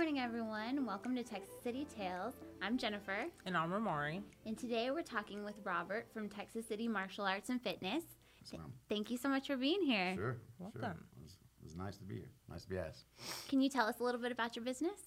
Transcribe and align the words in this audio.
morning, 0.00 0.18
everyone. 0.18 0.86
Welcome 0.86 1.14
to 1.14 1.22
Texas 1.22 1.52
City 1.62 1.86
Tells. 1.94 2.32
I'm 2.62 2.78
Jennifer, 2.78 3.26
And 3.44 3.54
I'm 3.54 3.70
Ramari. 3.70 4.22
and 4.46 4.56
today 4.56 4.90
we're 4.90 5.02
talking 5.02 5.44
with 5.44 5.56
Robert 5.62 6.06
from 6.14 6.26
Texas 6.26 6.66
City 6.66 6.88
Martial 6.88 7.26
Arts 7.26 7.50
and 7.50 7.60
Fitness. 7.60 8.04
Yes, 8.40 8.54
ma'am. 8.54 8.72
Thank 8.88 9.10
you 9.10 9.18
so 9.18 9.28
much 9.28 9.48
for 9.48 9.58
being 9.58 9.82
here. 9.82 10.14
Sure. 10.14 10.22
Sure. 10.24 10.36
Welcome. 10.58 11.04
It 11.18 11.22
was, 11.22 11.32
it 11.32 11.64
was 11.64 11.76
nice 11.76 11.98
to 11.98 12.04
be 12.04 12.14
here. 12.14 12.30
Nice 12.48 12.62
to 12.62 12.70
be 12.70 12.78
asked. 12.78 13.04
Can 13.50 13.60
you 13.60 13.68
tell 13.68 13.86
us 13.88 14.00
a 14.00 14.02
little 14.02 14.18
bit 14.22 14.32
about 14.32 14.56
your 14.56 14.64
business? 14.64 15.00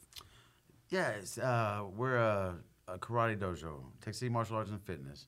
Yes, 0.90 1.40
uh, 1.40 1.86
we're 1.98 2.18
a, 2.18 2.58
a 2.88 3.00
karate 3.00 3.36
dojo, 3.36 3.80
Texas 4.00 4.20
City 4.20 4.30
Martial 4.30 4.58
Arts 4.58 4.70
and 4.70 4.80
Fitness. 4.80 5.26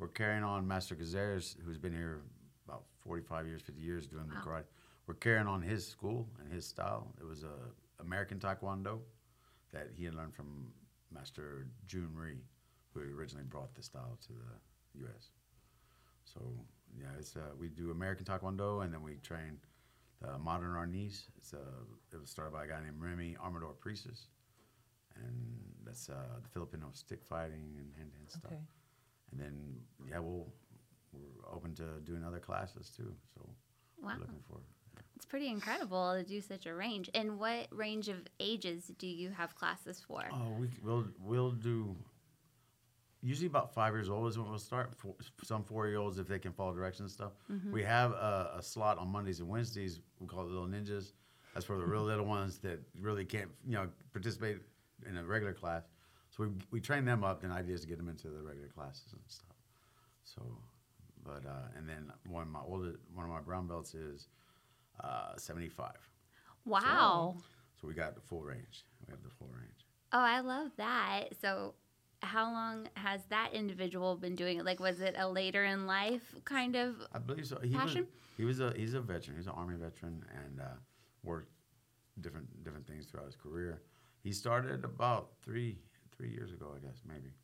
We're 0.00 0.08
carrying 0.08 0.42
on 0.42 0.66
Master 0.66 0.96
Cazares, 0.96 1.54
who's 1.64 1.78
been 1.78 1.94
here 1.94 2.22
about 2.66 2.82
45 3.06 3.46
years, 3.46 3.62
50 3.62 3.80
years 3.80 4.08
doing 4.08 4.26
the 4.26 4.34
Wow. 4.34 4.56
karate. 4.58 4.64
We're 5.06 5.14
carrying 5.14 5.46
on 5.46 5.62
his 5.62 5.86
school 5.86 6.26
and 6.42 6.52
his 6.52 6.66
style. 6.66 7.14
It 7.20 7.24
was 7.24 7.44
a 7.44 7.52
American 8.00 8.38
Taekwondo 8.38 9.00
that 9.72 9.88
he 9.96 10.04
had 10.04 10.14
learned 10.14 10.34
from 10.34 10.72
Master 11.12 11.66
Jhoon 11.86 12.14
Rhee, 12.14 12.44
who 12.92 13.00
originally 13.16 13.44
brought 13.44 13.74
the 13.74 13.82
style 13.82 14.18
to 14.26 14.32
the 14.32 15.00
U.S. 15.06 15.30
So 16.24 16.40
yeah, 16.98 17.06
it's 17.18 17.36
uh, 17.36 17.40
we 17.58 17.68
do 17.68 17.90
American 17.90 18.24
Taekwondo 18.24 18.84
and 18.84 18.92
then 18.92 19.02
we 19.02 19.16
train 19.16 19.58
the 20.20 20.38
modern 20.38 20.70
Arnis. 20.74 21.24
It's 21.36 21.52
uh, 21.52 21.58
it 22.12 22.20
was 22.20 22.30
started 22.30 22.52
by 22.52 22.64
a 22.64 22.68
guy 22.68 22.80
named 22.82 23.00
Remy 23.00 23.36
Amador 23.44 23.74
Presas, 23.80 24.28
and 25.16 25.60
that's 25.84 26.08
uh, 26.08 26.38
the 26.42 26.48
Filipino 26.48 26.86
stick 26.92 27.24
fighting 27.24 27.74
and 27.78 27.92
hand 27.96 28.10
to 28.12 28.16
hand 28.18 28.30
stuff. 28.30 28.52
And 29.32 29.40
then 29.40 29.80
yeah, 30.08 30.18
we'll 30.18 30.46
we're 31.12 31.52
open 31.54 31.74
to 31.76 32.00
doing 32.04 32.24
other 32.24 32.38
classes 32.40 32.90
too. 32.90 33.12
So 33.34 33.48
Wow. 34.02 34.10
we're 34.14 34.20
looking 34.20 34.42
for 34.48 34.58
It's 35.16 35.26
pretty 35.26 35.48
incredible 35.48 36.14
to 36.14 36.22
do 36.22 36.40
such 36.40 36.66
a 36.66 36.74
range. 36.74 37.08
And 37.14 37.38
what 37.38 37.68
range 37.70 38.08
of 38.08 38.16
ages 38.40 38.90
do 38.98 39.06
you 39.06 39.30
have 39.30 39.54
classes 39.54 40.02
for? 40.06 40.22
Oh, 40.32 40.52
we 40.58 40.68
we'll 40.82 41.06
we'll 41.20 41.50
do. 41.52 41.96
Usually 43.22 43.46
about 43.46 43.72
five 43.72 43.94
years 43.94 44.10
old 44.10 44.28
is 44.28 44.36
when 44.36 44.48
we'll 44.50 44.58
start. 44.58 44.94
For 44.94 45.14
some 45.42 45.62
four 45.64 45.86
year 45.88 45.96
olds, 45.98 46.18
if 46.18 46.28
they 46.28 46.38
can 46.38 46.52
follow 46.52 46.74
directions 46.74 47.00
and 47.00 47.10
stuff. 47.10 47.32
We 47.72 47.82
have 47.82 48.10
a, 48.12 48.56
a 48.58 48.62
slot 48.62 48.98
on 48.98 49.08
Mondays 49.08 49.40
and 49.40 49.48
Wednesdays. 49.48 50.00
We 50.20 50.26
call 50.26 50.42
it 50.42 50.48
Little 50.48 50.66
Ninjas. 50.66 51.12
That's 51.54 51.64
for 51.64 51.78
the 51.78 51.86
real 51.86 52.02
little 52.12 52.26
ones 52.26 52.58
that 52.58 52.80
really 53.00 53.24
can't, 53.24 53.48
you 53.66 53.74
know, 53.74 53.88
participate 54.12 54.58
in 55.08 55.16
a 55.16 55.24
regular 55.24 55.54
class. 55.54 55.84
So 56.30 56.44
we, 56.44 56.48
we 56.70 56.80
train 56.80 57.04
them 57.04 57.24
up. 57.24 57.40
Then 57.40 57.50
ideas 57.50 57.80
to 57.82 57.86
get 57.86 57.96
them 57.96 58.08
into 58.08 58.28
the 58.28 58.42
regular 58.42 58.68
classes 58.68 59.12
and 59.12 59.22
stuff. 59.26 59.56
So, 60.24 60.42
but 61.24 61.48
uh, 61.48 61.78
and 61.78 61.88
then 61.88 62.12
one 62.28 62.42
of 62.42 62.48
my 62.48 62.60
oldest, 62.66 62.98
one 63.14 63.24
of 63.24 63.32
my 63.32 63.40
brown 63.40 63.66
belts 63.66 63.94
is 63.94 64.28
uh, 65.00 65.36
seventy 65.36 65.68
five. 65.68 65.98
Wow. 66.64 67.36
So 67.80 67.88
we 67.88 67.94
got 67.94 68.14
the 68.14 68.20
full 68.20 68.42
range. 68.42 68.84
We 69.06 69.10
have 69.10 69.22
the 69.22 69.30
full 69.30 69.48
range. 69.48 69.86
Oh, 70.12 70.20
I 70.20 70.40
love 70.40 70.70
that. 70.76 71.30
So, 71.40 71.74
how 72.22 72.50
long 72.50 72.88
has 72.94 73.20
that 73.30 73.50
individual 73.52 74.16
been 74.16 74.34
doing 74.34 74.58
it? 74.58 74.64
Like, 74.64 74.80
was 74.80 75.00
it 75.00 75.14
a 75.18 75.28
later 75.28 75.64
in 75.64 75.86
life 75.86 76.22
kind 76.44 76.76
of? 76.76 76.94
I 77.12 77.18
believe 77.18 77.46
so. 77.46 77.58
He 77.62 77.74
Passion? 77.74 78.02
Was, 78.02 78.08
he 78.36 78.44
was 78.44 78.60
a 78.60 78.72
he's 78.76 78.94
a 78.94 79.00
veteran. 79.00 79.36
He's 79.36 79.46
an 79.46 79.54
army 79.56 79.74
veteran 79.76 80.24
and 80.44 80.60
uh, 80.60 80.76
worked 81.22 81.50
different 82.20 82.62
different 82.64 82.86
things 82.86 83.06
throughout 83.06 83.26
his 83.26 83.36
career. 83.36 83.82
He 84.22 84.32
started 84.32 84.84
about 84.84 85.30
three 85.42 85.78
three 86.16 86.30
years 86.30 86.52
ago, 86.52 86.72
I 86.76 86.86
guess 86.86 87.02
maybe, 87.06 87.34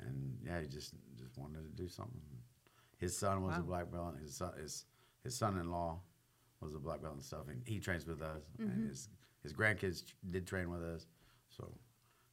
and 0.00 0.38
yeah, 0.44 0.60
he 0.60 0.68
just 0.68 0.94
just 1.18 1.36
wanted 1.36 1.64
to 1.64 1.82
do 1.82 1.88
something. 1.88 2.20
His 2.98 3.18
son 3.18 3.42
was 3.42 3.56
a 3.58 3.60
black 3.60 3.90
belt. 3.90 4.14
His 4.22 4.36
son 4.36 4.52
his 4.60 4.84
his 5.24 5.36
son-in-law 5.36 5.98
was 6.62 6.74
a 6.74 6.78
black 6.78 7.02
belt 7.02 7.14
and 7.14 7.22
stuff, 7.22 7.48
and 7.48 7.62
he 7.66 7.78
trains 7.78 8.06
with 8.06 8.22
us. 8.22 8.42
And 8.58 8.70
mm-hmm. 8.70 8.88
his 8.88 9.08
his 9.42 9.52
grandkids 9.52 10.04
did 10.30 10.46
train 10.46 10.70
with 10.70 10.82
us, 10.82 11.06
so 11.48 11.72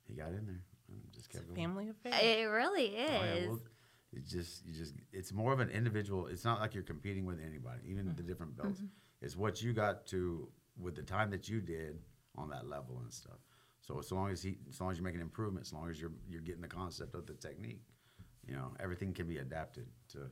he 0.07 0.15
got 0.15 0.29
in 0.29 0.45
there 0.45 0.63
and 0.89 1.01
just 1.13 1.27
It's 1.27 1.35
a 1.35 1.37
kept 1.39 1.47
going. 1.47 1.59
family 1.59 1.89
affair. 1.89 2.13
It 2.21 2.45
really 2.45 2.95
Oh, 2.97 2.99
yeah, 2.99 3.33
is. 3.33 3.47
well, 3.47 3.59
it's 4.13 4.31
just 4.31 4.65
you 4.65 4.73
just 4.73 4.95
it's 5.11 5.31
more 5.31 5.53
of 5.53 5.59
an 5.59 5.69
individual. 5.69 6.27
It's 6.27 6.43
not 6.43 6.59
like 6.59 6.73
you're 6.73 6.83
competing 6.83 7.25
with 7.25 7.39
anybody, 7.39 7.81
even 7.85 8.05
the 8.05 8.11
mm-hmm. 8.11 8.27
different 8.27 8.57
belts. 8.57 8.79
Mm-hmm. 8.79 8.87
It's 9.21 9.35
what 9.35 9.61
you 9.61 9.73
got 9.73 10.05
to 10.07 10.49
with 10.79 10.95
the 10.95 11.03
time 11.03 11.29
that 11.31 11.49
you 11.49 11.61
did 11.61 11.99
on 12.37 12.49
that 12.49 12.67
level 12.67 12.99
and 13.03 13.11
stuff. 13.11 13.37
So 13.81 13.99
as 13.99 14.11
long 14.11 14.31
as 14.31 14.41
he, 14.41 14.57
as 14.69 14.79
long 14.79 14.91
as 14.91 14.97
you're 14.97 15.05
making 15.05 15.21
improvements, 15.21 15.69
as 15.69 15.73
long 15.73 15.89
as 15.89 15.99
you're 15.99 16.11
you're 16.27 16.41
getting 16.41 16.61
the 16.61 16.67
concept 16.67 17.15
of 17.15 17.25
the 17.25 17.33
technique, 17.33 17.81
you 18.47 18.55
know 18.55 18.71
everything 18.79 19.13
can 19.13 19.27
be 19.27 19.37
adapted 19.37 19.87
to 20.09 20.29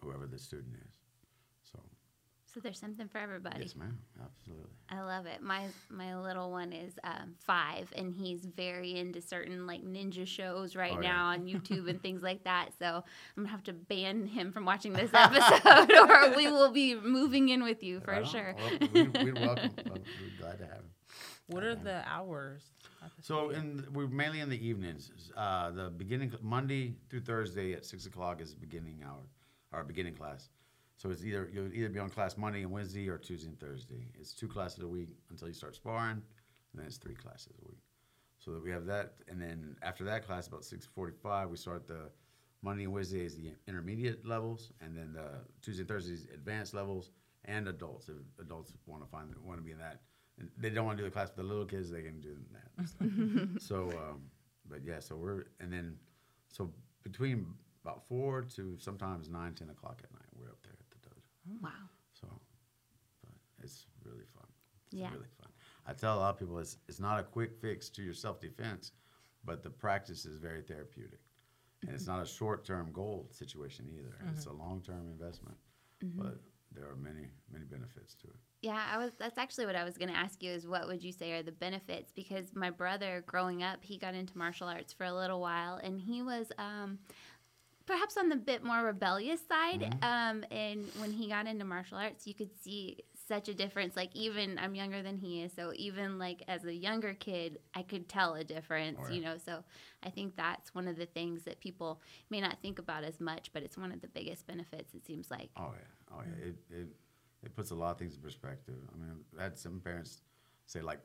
whoever 0.00 0.26
the 0.26 0.38
student 0.38 0.74
is. 0.86 0.97
So 2.52 2.54
so 2.54 2.60
there's 2.60 2.78
something 2.80 3.08
for 3.08 3.18
everybody. 3.18 3.60
yes, 3.60 3.76
ma'am, 3.76 3.96
absolutely. 4.24 4.70
I 4.90 5.02
love 5.02 5.26
it. 5.26 5.42
My 5.42 5.66
my 5.90 6.18
little 6.18 6.50
one 6.50 6.72
is 6.72 6.98
um, 7.04 7.34
five, 7.38 7.92
and 7.94 8.12
he's 8.12 8.46
very 8.46 8.96
into 8.98 9.20
certain 9.20 9.66
like 9.66 9.82
ninja 9.84 10.26
shows 10.26 10.74
right 10.74 10.94
Oh, 10.96 11.00
yeah. 11.00 11.08
now 11.12 11.26
on 11.26 11.44
YouTube 11.46 11.88
and 11.90 12.00
things 12.02 12.22
like 12.22 12.44
that. 12.44 12.70
So 12.78 12.86
I'm 13.36 13.42
gonna 13.44 13.48
have 13.50 13.62
to 13.64 13.72
ban 13.74 14.26
him 14.26 14.50
from 14.50 14.64
watching 14.64 14.92
this 14.94 15.10
episode, 15.14 15.92
or 16.10 16.34
we 16.36 16.50
will 16.50 16.72
be 16.72 16.94
moving 16.94 17.50
in 17.50 17.62
with 17.62 17.82
you 17.82 18.00
for 18.00 18.12
Right 18.12 18.26
sure. 18.26 18.54
Well, 18.58 18.88
we, 18.92 19.02
we'd 19.08 19.34
welcome. 19.38 19.70
well, 19.86 19.98
we'd 20.22 20.38
glad 20.40 20.58
to 20.58 20.64
have 20.66 20.76
him. 20.78 20.90
What 21.48 21.62
are 21.64 21.74
the 21.74 22.02
hours? 22.08 22.62
the 23.00 23.22
So 23.22 23.50
studio? 23.50 23.58
in 23.60 23.86
we're 23.92 24.06
mainly 24.08 24.40
in 24.40 24.48
the 24.48 24.66
evenings. 24.66 25.10
Uh, 25.36 25.70
the 25.70 25.90
beginning 25.90 26.32
Monday 26.42 26.94
through 27.10 27.20
Thursday 27.20 27.74
at 27.74 27.84
six 27.84 28.06
o'clock 28.06 28.40
is 28.40 28.54
beginning 28.54 29.02
hour, 29.06 29.20
our 29.72 29.84
beginning 29.84 30.14
class. 30.14 30.48
So 30.98 31.10
it's 31.10 31.24
either 31.24 31.48
you'll 31.52 31.72
either 31.72 31.88
be 31.88 32.00
on 32.00 32.10
class 32.10 32.36
Monday 32.36 32.62
and 32.62 32.70
Wednesday 32.70 33.08
or 33.08 33.18
Tuesday 33.18 33.48
and 33.48 33.58
Thursday. 33.58 34.04
It's 34.18 34.34
two 34.34 34.48
classes 34.48 34.82
a 34.82 34.88
week 34.88 35.08
until 35.30 35.48
you 35.48 35.54
start 35.54 35.76
sparring, 35.76 36.20
and 36.72 36.74
then 36.74 36.86
it's 36.86 36.96
three 36.96 37.14
classes 37.14 37.52
a 37.62 37.68
week. 37.68 37.78
So 38.38 38.52
that 38.52 38.62
we 38.62 38.70
have 38.70 38.86
that, 38.86 39.14
and 39.28 39.40
then 39.40 39.76
after 39.82 40.04
that 40.04 40.26
class, 40.26 40.48
about 40.48 40.64
six 40.64 40.86
forty-five, 40.86 41.48
we 41.50 41.56
start 41.56 41.86
the 41.86 42.10
Monday 42.62 42.84
and 42.84 42.92
Wednesday 42.92 43.24
is 43.24 43.36
the 43.36 43.52
intermediate 43.66 44.26
levels, 44.26 44.72
and 44.80 44.96
then 44.96 45.12
the 45.12 45.28
Tuesday 45.62 45.82
and 45.82 45.88
Thursday 45.88 46.14
is 46.14 46.26
advanced 46.34 46.74
levels 46.74 47.10
and 47.44 47.68
adults. 47.68 48.08
If 48.08 48.16
adults 48.44 48.72
want 48.86 49.02
to 49.04 49.08
find 49.08 49.28
want 49.44 49.58
to 49.58 49.64
be 49.64 49.72
in 49.72 49.78
that, 49.78 50.02
and 50.38 50.48
they 50.58 50.70
don't 50.70 50.84
want 50.84 50.98
to 50.98 51.04
do 51.04 51.08
the 51.08 51.12
class 51.12 51.28
with 51.28 51.36
the 51.36 51.42
little 51.44 51.64
kids, 51.64 51.90
they 51.90 52.02
can 52.02 52.20
do 52.20 52.36
that. 52.52 53.60
so, 53.62 53.90
um, 53.90 54.22
but 54.68 54.80
yeah, 54.84 54.98
so 54.98 55.16
we're 55.16 55.44
and 55.60 55.72
then 55.72 55.96
so 56.48 56.70
between 57.04 57.46
about 57.84 58.06
four 58.08 58.42
to 58.42 58.76
sometimes 58.78 59.28
nine, 59.28 59.54
ten 59.54 59.70
o'clock 59.70 60.00
at 60.02 60.12
night, 60.12 60.28
we're 60.36 60.48
up 60.48 60.58
there 60.62 60.72
at 60.72 60.90
the 60.90 61.08
dojo. 61.08 61.22
Oh, 61.48 61.58
wow. 61.62 61.70
So, 62.20 62.28
but 63.22 63.32
it's 63.62 63.86
really 64.04 64.26
fun. 64.34 64.46
It's 64.86 64.94
Yeah. 64.94 65.12
really 65.12 65.28
fun. 65.40 65.50
I 65.86 65.94
tell 65.94 66.16
a 66.16 66.20
lot 66.20 66.34
of 66.34 66.38
people 66.38 66.58
it's 66.58 66.76
it's 66.88 67.00
not 67.00 67.18
a 67.18 67.22
quick 67.22 67.56
fix 67.60 67.88
to 67.90 68.02
your 68.02 68.14
self 68.14 68.40
defense, 68.40 68.92
but 69.44 69.62
the 69.62 69.70
practice 69.70 70.26
is 70.26 70.38
very 70.38 70.62
therapeutic, 70.62 71.20
and 71.82 71.90
it's 71.90 72.04
mm-hmm. 72.04 72.16
not 72.16 72.22
a 72.22 72.26
short 72.26 72.64
term 72.64 72.92
goal 72.92 73.28
situation 73.30 73.88
either. 73.90 74.14
It's 74.32 74.46
a 74.46 74.50
mm-hmm. 74.50 74.60
long 74.60 74.82
term 74.82 75.08
investment, 75.10 75.56
mm-hmm. 76.04 76.20
but 76.22 76.40
there 76.72 76.88
are 76.90 76.96
many 76.96 77.28
many 77.50 77.64
benefits 77.64 78.14
to 78.16 78.26
it. 78.28 78.36
Yeah, 78.60 78.82
I 78.92 78.98
was. 78.98 79.12
That's 79.18 79.38
actually 79.38 79.66
what 79.66 79.76
I 79.76 79.84
was 79.84 79.96
going 79.96 80.10
to 80.10 80.18
ask 80.18 80.42
you. 80.42 80.50
Is 80.50 80.66
what 80.66 80.88
would 80.88 81.02
you 81.02 81.12
say 81.12 81.32
are 81.32 81.42
the 81.42 81.52
benefits? 81.52 82.12
Because 82.12 82.54
my 82.54 82.70
brother, 82.70 83.22
growing 83.26 83.62
up, 83.62 83.78
he 83.82 83.98
got 83.98 84.14
into 84.14 84.36
martial 84.36 84.68
arts 84.68 84.92
for 84.92 85.04
a 85.04 85.14
little 85.14 85.40
while, 85.40 85.76
and 85.76 86.00
he 86.00 86.22
was 86.22 86.50
um, 86.58 86.98
perhaps 87.88 88.18
on 88.18 88.28
the 88.28 88.36
bit 88.36 88.62
more 88.62 88.84
rebellious 88.84 89.40
side. 89.48 89.80
Mm-hmm. 89.80 90.04
Um, 90.04 90.44
and 90.50 90.84
when 90.98 91.10
he 91.10 91.28
got 91.28 91.46
into 91.46 91.64
martial 91.64 91.96
arts, 91.96 92.26
you 92.26 92.34
could 92.34 92.50
see 92.62 92.98
such 93.26 93.48
a 93.48 93.54
difference. 93.54 93.96
Like 93.96 94.14
even 94.14 94.58
I'm 94.58 94.74
younger 94.74 95.02
than 95.02 95.16
he 95.16 95.42
is, 95.42 95.52
so 95.56 95.72
even 95.74 96.18
like 96.18 96.42
as 96.46 96.64
a 96.64 96.72
younger 96.72 97.14
kid, 97.14 97.58
I 97.74 97.82
could 97.82 98.08
tell 98.08 98.34
a 98.34 98.44
difference. 98.44 99.00
You 99.10 99.22
know, 99.22 99.36
so 99.42 99.64
I 100.02 100.10
think 100.10 100.36
that's 100.36 100.74
one 100.74 100.86
of 100.86 100.96
the 100.96 101.06
things 101.06 101.44
that 101.44 101.60
people 101.60 102.00
may 102.28 102.40
not 102.42 102.58
think 102.60 102.78
about 102.78 103.04
as 103.04 103.20
much, 103.20 103.50
but 103.54 103.62
it's 103.62 103.78
one 103.78 103.90
of 103.90 104.02
the 104.02 104.08
biggest 104.08 104.46
benefits. 104.46 104.94
It 104.94 105.06
seems 105.06 105.30
like. 105.30 105.48
Oh 105.56 105.72
yeah, 105.72 106.14
oh 106.14 106.20
yeah. 106.20 106.46
It, 106.48 106.56
it 106.70 106.88
it 107.42 107.56
puts 107.56 107.70
a 107.70 107.74
lot 107.74 107.92
of 107.92 107.98
things 107.98 108.14
in 108.14 108.20
perspective. 108.20 108.76
I 108.92 108.98
mean, 108.98 109.16
I 109.38 109.44
had 109.44 109.58
some 109.58 109.80
parents 109.80 110.20
say 110.66 110.82
like 110.82 111.00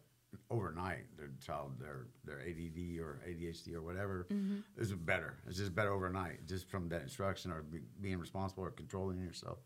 overnight 0.50 1.06
their 1.18 1.30
child 1.46 1.80
their 1.80 2.08
their 2.24 2.40
ADD 2.42 3.00
or 3.00 3.22
ADHD 3.28 3.76
or 3.76 3.82
whatever 3.82 4.28
mm-hmm. 4.32 4.60
is 4.78 4.94
better. 4.94 5.38
It's 5.48 5.58
just 5.58 5.76
better 5.76 5.92
overnight, 5.92 6.46
just 6.48 6.70
from 6.70 6.90
that 6.90 7.02
instruction 7.02 7.52
or 7.52 7.64
be, 7.64 7.80
being 8.02 8.20
responsible 8.20 8.64
or 8.64 8.72
controlling 8.72 9.22
yourself. 9.22 9.60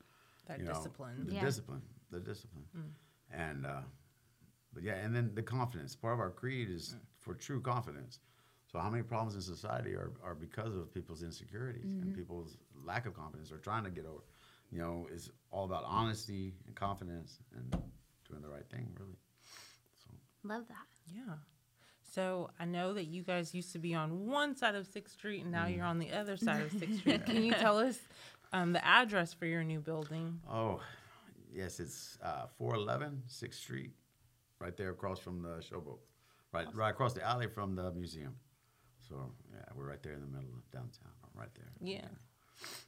That 0.47 0.59
you 0.59 0.65
know, 0.65 0.73
discipline. 0.73 1.25
the 1.25 1.35
Yeah. 1.35 1.45
discipline, 1.45 1.81
the 2.09 2.19
discipline, 2.19 2.65
mm. 2.75 2.89
and 3.31 3.65
uh, 3.65 3.81
but 4.73 4.83
yeah, 4.83 4.95
and 4.95 5.15
then 5.15 5.31
the 5.35 5.43
confidence. 5.43 5.95
Part 5.95 6.13
of 6.13 6.19
our 6.19 6.31
creed 6.31 6.69
is 6.69 6.95
mm. 6.95 6.99
for 7.19 7.33
true 7.33 7.61
confidence. 7.61 8.19
So 8.71 8.79
how 8.79 8.89
many 8.89 9.03
problems 9.03 9.35
in 9.35 9.41
society 9.41 9.93
are, 9.93 10.11
are 10.21 10.35
because 10.35 10.75
of 10.75 10.93
people's 10.93 11.23
insecurities 11.23 11.93
and 11.93 12.03
mm-hmm. 12.03 12.15
people's 12.15 12.57
lack 12.85 13.05
of 13.05 13.13
confidence 13.13 13.49
or 13.49 13.57
trying 13.57 13.85
to 13.85 13.89
get 13.89 14.05
over? 14.05 14.23
You 14.71 14.79
know, 14.79 15.07
it's 15.13 15.29
all 15.51 15.63
about 15.63 15.85
honesty 15.85 16.53
and 16.65 16.75
confidence 16.75 17.39
and 17.55 17.71
doing 18.29 18.41
the 18.41 18.49
right 18.49 18.69
thing, 18.69 18.89
really. 18.99 19.15
So 20.47 20.53
Love 20.53 20.67
that. 20.67 20.85
Yeah. 21.13 21.35
So 22.13 22.49
I 22.59 22.65
know 22.65 22.93
that 22.93 23.05
you 23.05 23.21
guys 23.23 23.53
used 23.53 23.73
to 23.73 23.79
be 23.79 23.93
on 23.93 24.27
one 24.27 24.55
side 24.55 24.75
of 24.75 24.87
Sixth 24.87 25.13
Street, 25.15 25.43
and 25.43 25.51
now 25.51 25.65
Mm. 25.65 25.75
you're 25.75 25.85
on 25.85 25.99
the 25.99 26.11
other 26.11 26.37
side 26.37 26.61
of 26.61 26.71
Sixth 26.71 26.99
Street. 26.99 27.25
Can 27.25 27.43
you 27.43 27.53
tell 27.65 27.77
us 27.77 27.99
um, 28.53 28.73
the 28.73 28.83
address 28.85 29.33
for 29.33 29.45
your 29.45 29.63
new 29.63 29.79
building? 29.79 30.39
Oh, 30.49 30.79
yes, 31.53 31.79
it's 31.79 32.17
uh, 32.23 32.47
411 32.57 33.23
6th 33.27 33.53
Street, 33.55 33.91
right 34.59 34.75
there 34.77 34.89
across 34.91 35.19
from 35.19 35.41
the 35.41 35.59
Showboat, 35.59 35.99
right 36.53 36.65
right 36.67 36.75
right 36.75 36.89
across 36.91 37.13
the 37.13 37.23
alley 37.23 37.47
from 37.47 37.75
the 37.75 37.91
museum. 37.91 38.35
So 39.07 39.31
yeah, 39.53 39.59
we're 39.75 39.87
right 39.87 40.01
there 40.01 40.13
in 40.13 40.21
the 40.21 40.27
middle 40.27 40.49
of 40.55 40.69
downtown. 40.71 41.11
Right 41.33 41.53
there. 41.55 41.71
Yeah. 41.81 42.07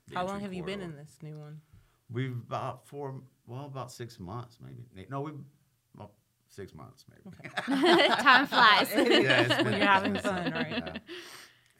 The 0.08 0.16
How 0.16 0.24
long 0.26 0.36
entry 0.36 0.44
have 0.46 0.54
you 0.54 0.64
been 0.64 0.82
in 0.82 0.96
this 0.96 1.18
new 1.22 1.38
one? 1.38 1.62
We've 2.12 2.36
about 2.36 2.88
four, 2.88 3.22
well, 3.46 3.66
about 3.66 3.92
six 3.92 4.20
months 4.20 4.58
maybe. 4.60 5.08
No, 5.10 5.22
we, 5.22 5.32
well, 5.32 5.42
six 6.50 6.74
months 6.74 7.06
maybe. 7.10 7.36
Time 8.10 8.48
flies. 8.48 8.92
yeah, 8.94 9.42
it's 9.42 9.64
been, 9.64 9.74
You're 9.74 9.86
having 9.86 10.14
been- 10.14 10.22
fun, 10.22 10.52
right? 10.52 10.84
Yeah. 10.86 10.98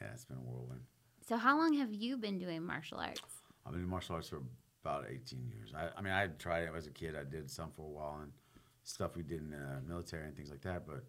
yeah, 0.00 0.08
it's 0.14 0.24
been 0.24 0.38
a 0.38 0.40
whirlwind. 0.40 0.80
so, 1.26 1.36
how 1.36 1.58
long 1.58 1.74
have 1.74 1.92
you 1.92 2.16
been 2.16 2.38
doing 2.38 2.64
martial 2.64 2.98
arts? 2.98 3.20
I've 3.66 3.72
been 3.72 3.82
in 3.82 3.88
martial 3.88 4.14
arts 4.14 4.28
for 4.28 4.42
about 4.82 5.04
18 5.10 5.46
years. 5.54 5.72
I, 5.76 5.88
I 5.96 6.00
mean, 6.00 6.12
I 6.12 6.28
tried 6.38 6.62
it 6.62 6.70
as 6.74 6.86
a 6.86 6.90
kid. 6.90 7.14
I 7.14 7.24
did 7.24 7.50
some 7.50 7.70
for 7.76 7.82
a 7.82 7.90
while 7.90 8.20
and 8.22 8.32
stuff 8.84 9.16
we 9.16 9.22
did 9.22 9.40
in 9.40 9.50
the 9.50 9.82
military 9.86 10.26
and 10.26 10.34
things 10.34 10.50
like 10.50 10.62
that. 10.62 10.86
But 10.86 11.04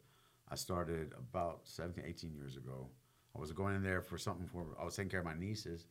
I 0.50 0.56
started 0.56 1.14
about 1.18 1.62
17, 1.64 2.04
18 2.06 2.34
years 2.34 2.58
ago. 2.58 2.90
I 3.36 3.40
was 3.40 3.52
going 3.54 3.76
in 3.76 3.84
there 3.84 4.02
for 4.02 4.18
something 4.18 4.48
for, 4.48 4.66
I 4.80 4.84
was 4.84 4.96
taking 4.96 5.10
care 5.10 5.22
of 5.22 5.26
my 5.26 5.34
nieces, 5.34 5.86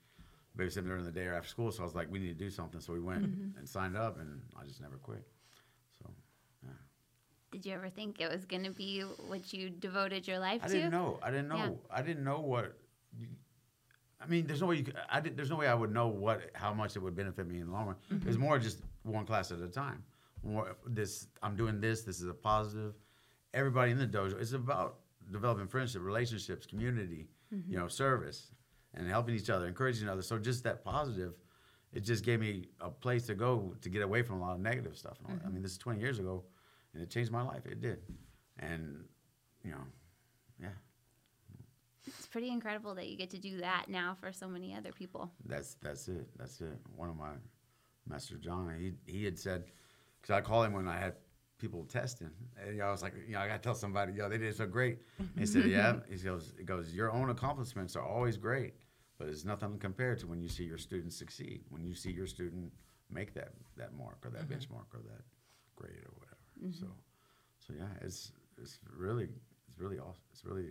babysitting 0.58 0.86
during 0.86 1.04
the 1.04 1.10
day 1.10 1.24
or 1.24 1.34
after 1.34 1.48
school. 1.48 1.72
So 1.72 1.82
I 1.82 1.86
was 1.86 1.94
like, 1.94 2.10
we 2.10 2.18
need 2.18 2.38
to 2.38 2.44
do 2.44 2.50
something. 2.50 2.80
So 2.80 2.92
we 2.92 3.00
went 3.00 3.22
mm-hmm. 3.22 3.58
and 3.58 3.66
signed 3.66 3.96
up 3.96 4.20
and 4.20 4.42
I 4.60 4.66
just 4.66 4.82
never 4.82 4.96
quit. 4.96 5.26
Did 7.50 7.66
you 7.66 7.74
ever 7.74 7.88
think 7.88 8.20
it 8.20 8.30
was 8.30 8.44
going 8.44 8.62
to 8.64 8.70
be 8.70 9.00
what 9.00 9.52
you 9.52 9.70
devoted 9.70 10.26
your 10.28 10.38
life 10.38 10.60
I 10.62 10.68
to? 10.68 10.72
I 10.72 10.76
didn't 10.76 10.90
know. 10.92 11.18
I 11.22 11.30
didn't 11.30 11.48
know. 11.48 11.56
Yeah. 11.56 11.70
I 11.90 12.02
didn't 12.02 12.24
know 12.24 12.40
what. 12.40 12.76
I 14.20 14.26
mean, 14.26 14.46
there's 14.46 14.60
no 14.60 14.68
way 14.68 14.76
you. 14.76 14.84
Could, 14.84 14.96
I 15.08 15.20
did, 15.20 15.36
There's 15.36 15.50
no 15.50 15.56
way 15.56 15.66
I 15.66 15.74
would 15.74 15.92
know 15.92 16.08
what 16.08 16.50
how 16.54 16.72
much 16.72 16.94
it 16.94 17.00
would 17.00 17.16
benefit 17.16 17.48
me 17.48 17.60
in 17.60 17.66
the 17.66 17.72
long 17.72 17.86
run. 17.86 17.96
Mm-hmm. 18.12 18.28
It's 18.28 18.38
more 18.38 18.58
just 18.58 18.80
one 19.02 19.26
class 19.26 19.50
at 19.50 19.60
a 19.60 19.68
time. 19.68 20.04
More 20.44 20.76
this. 20.86 21.26
I'm 21.42 21.56
doing 21.56 21.80
this. 21.80 22.02
This 22.02 22.20
is 22.20 22.28
a 22.28 22.34
positive. 22.34 22.94
Everybody 23.52 23.90
in 23.92 23.98
the 23.98 24.06
dojo. 24.06 24.40
It's 24.40 24.52
about 24.52 24.98
developing 25.32 25.66
friendship, 25.66 26.02
relationships, 26.04 26.66
community. 26.66 27.26
Mm-hmm. 27.52 27.72
You 27.72 27.78
know, 27.78 27.88
service, 27.88 28.52
and 28.94 29.08
helping 29.08 29.34
each 29.34 29.50
other, 29.50 29.66
encouraging 29.66 30.08
others. 30.08 30.28
So 30.28 30.38
just 30.38 30.62
that 30.64 30.84
positive. 30.84 31.34
It 31.92 32.04
just 32.04 32.24
gave 32.24 32.38
me 32.38 32.66
a 32.80 32.88
place 32.88 33.26
to 33.26 33.34
go 33.34 33.74
to 33.80 33.88
get 33.88 34.02
away 34.02 34.22
from 34.22 34.36
a 34.36 34.40
lot 34.40 34.54
of 34.54 34.60
negative 34.60 34.96
stuff. 34.96 35.18
That. 35.26 35.40
I 35.44 35.48
mean, 35.48 35.60
this 35.60 35.72
is 35.72 35.78
20 35.78 35.98
years 35.98 36.20
ago, 36.20 36.44
and 36.94 37.02
it 37.02 37.10
changed 37.10 37.30
my 37.30 37.42
life. 37.42 37.66
It 37.66 37.80
did, 37.80 37.98
and 38.58 39.04
you 39.64 39.70
know, 39.72 39.84
yeah. 40.60 40.68
It's 42.06 42.26
pretty 42.26 42.48
incredible 42.48 42.94
that 42.94 43.08
you 43.08 43.16
get 43.16 43.30
to 43.30 43.38
do 43.38 43.58
that 43.58 43.86
now 43.88 44.16
for 44.18 44.32
so 44.32 44.48
many 44.48 44.74
other 44.74 44.92
people. 44.92 45.30
That's 45.46 45.76
that's 45.82 46.08
it. 46.08 46.28
That's 46.38 46.60
it. 46.60 46.78
One 46.96 47.08
of 47.08 47.16
my 47.16 47.32
master 48.08 48.36
John, 48.36 48.74
he 48.78 48.92
he 49.10 49.24
had 49.24 49.38
said, 49.38 49.64
because 50.20 50.34
I 50.34 50.40
call 50.40 50.62
him 50.62 50.72
when 50.72 50.88
I 50.88 50.98
had 50.98 51.14
people 51.58 51.84
testing, 51.84 52.30
and 52.60 52.74
you 52.74 52.78
know, 52.78 52.86
I 52.86 52.90
was 52.90 53.02
like, 53.02 53.14
you 53.26 53.34
know, 53.34 53.40
I 53.40 53.48
got 53.48 53.54
to 53.54 53.62
tell 53.62 53.74
somebody, 53.74 54.14
yo, 54.14 54.28
they 54.28 54.38
did 54.38 54.56
so 54.56 54.66
great. 54.66 54.98
And 55.18 55.30
he 55.38 55.46
said, 55.46 55.64
yeah. 55.66 55.96
He 56.10 56.16
goes, 56.16 56.54
he 56.58 56.64
goes, 56.64 56.94
your 56.94 57.12
own 57.12 57.30
accomplishments 57.30 57.96
are 57.96 58.04
always 58.04 58.36
great, 58.36 58.74
but 59.18 59.28
it's 59.28 59.44
nothing 59.44 59.78
compared 59.78 60.18
to 60.20 60.26
when 60.26 60.40
you 60.40 60.48
see 60.48 60.64
your 60.64 60.78
student 60.78 61.12
succeed, 61.12 61.62
when 61.68 61.84
you 61.84 61.94
see 61.94 62.10
your 62.10 62.26
student 62.26 62.72
make 63.10 63.34
that 63.34 63.52
that 63.76 63.92
mark 63.94 64.18
or 64.24 64.30
that 64.30 64.42
mm-hmm. 64.42 64.54
benchmark 64.54 64.88
or 64.94 65.00
that 65.04 65.22
grade 65.76 66.04
or 66.04 66.12
whatever. 66.14 66.39
Mm-hmm. 66.62 66.80
So, 66.80 66.86
so 67.66 67.74
yeah, 67.78 67.86
it's 68.02 68.32
it's 68.60 68.78
really 68.96 69.28
it's 69.68 69.78
really 69.78 69.98
awesome. 69.98 70.22
It's 70.32 70.44
really 70.44 70.70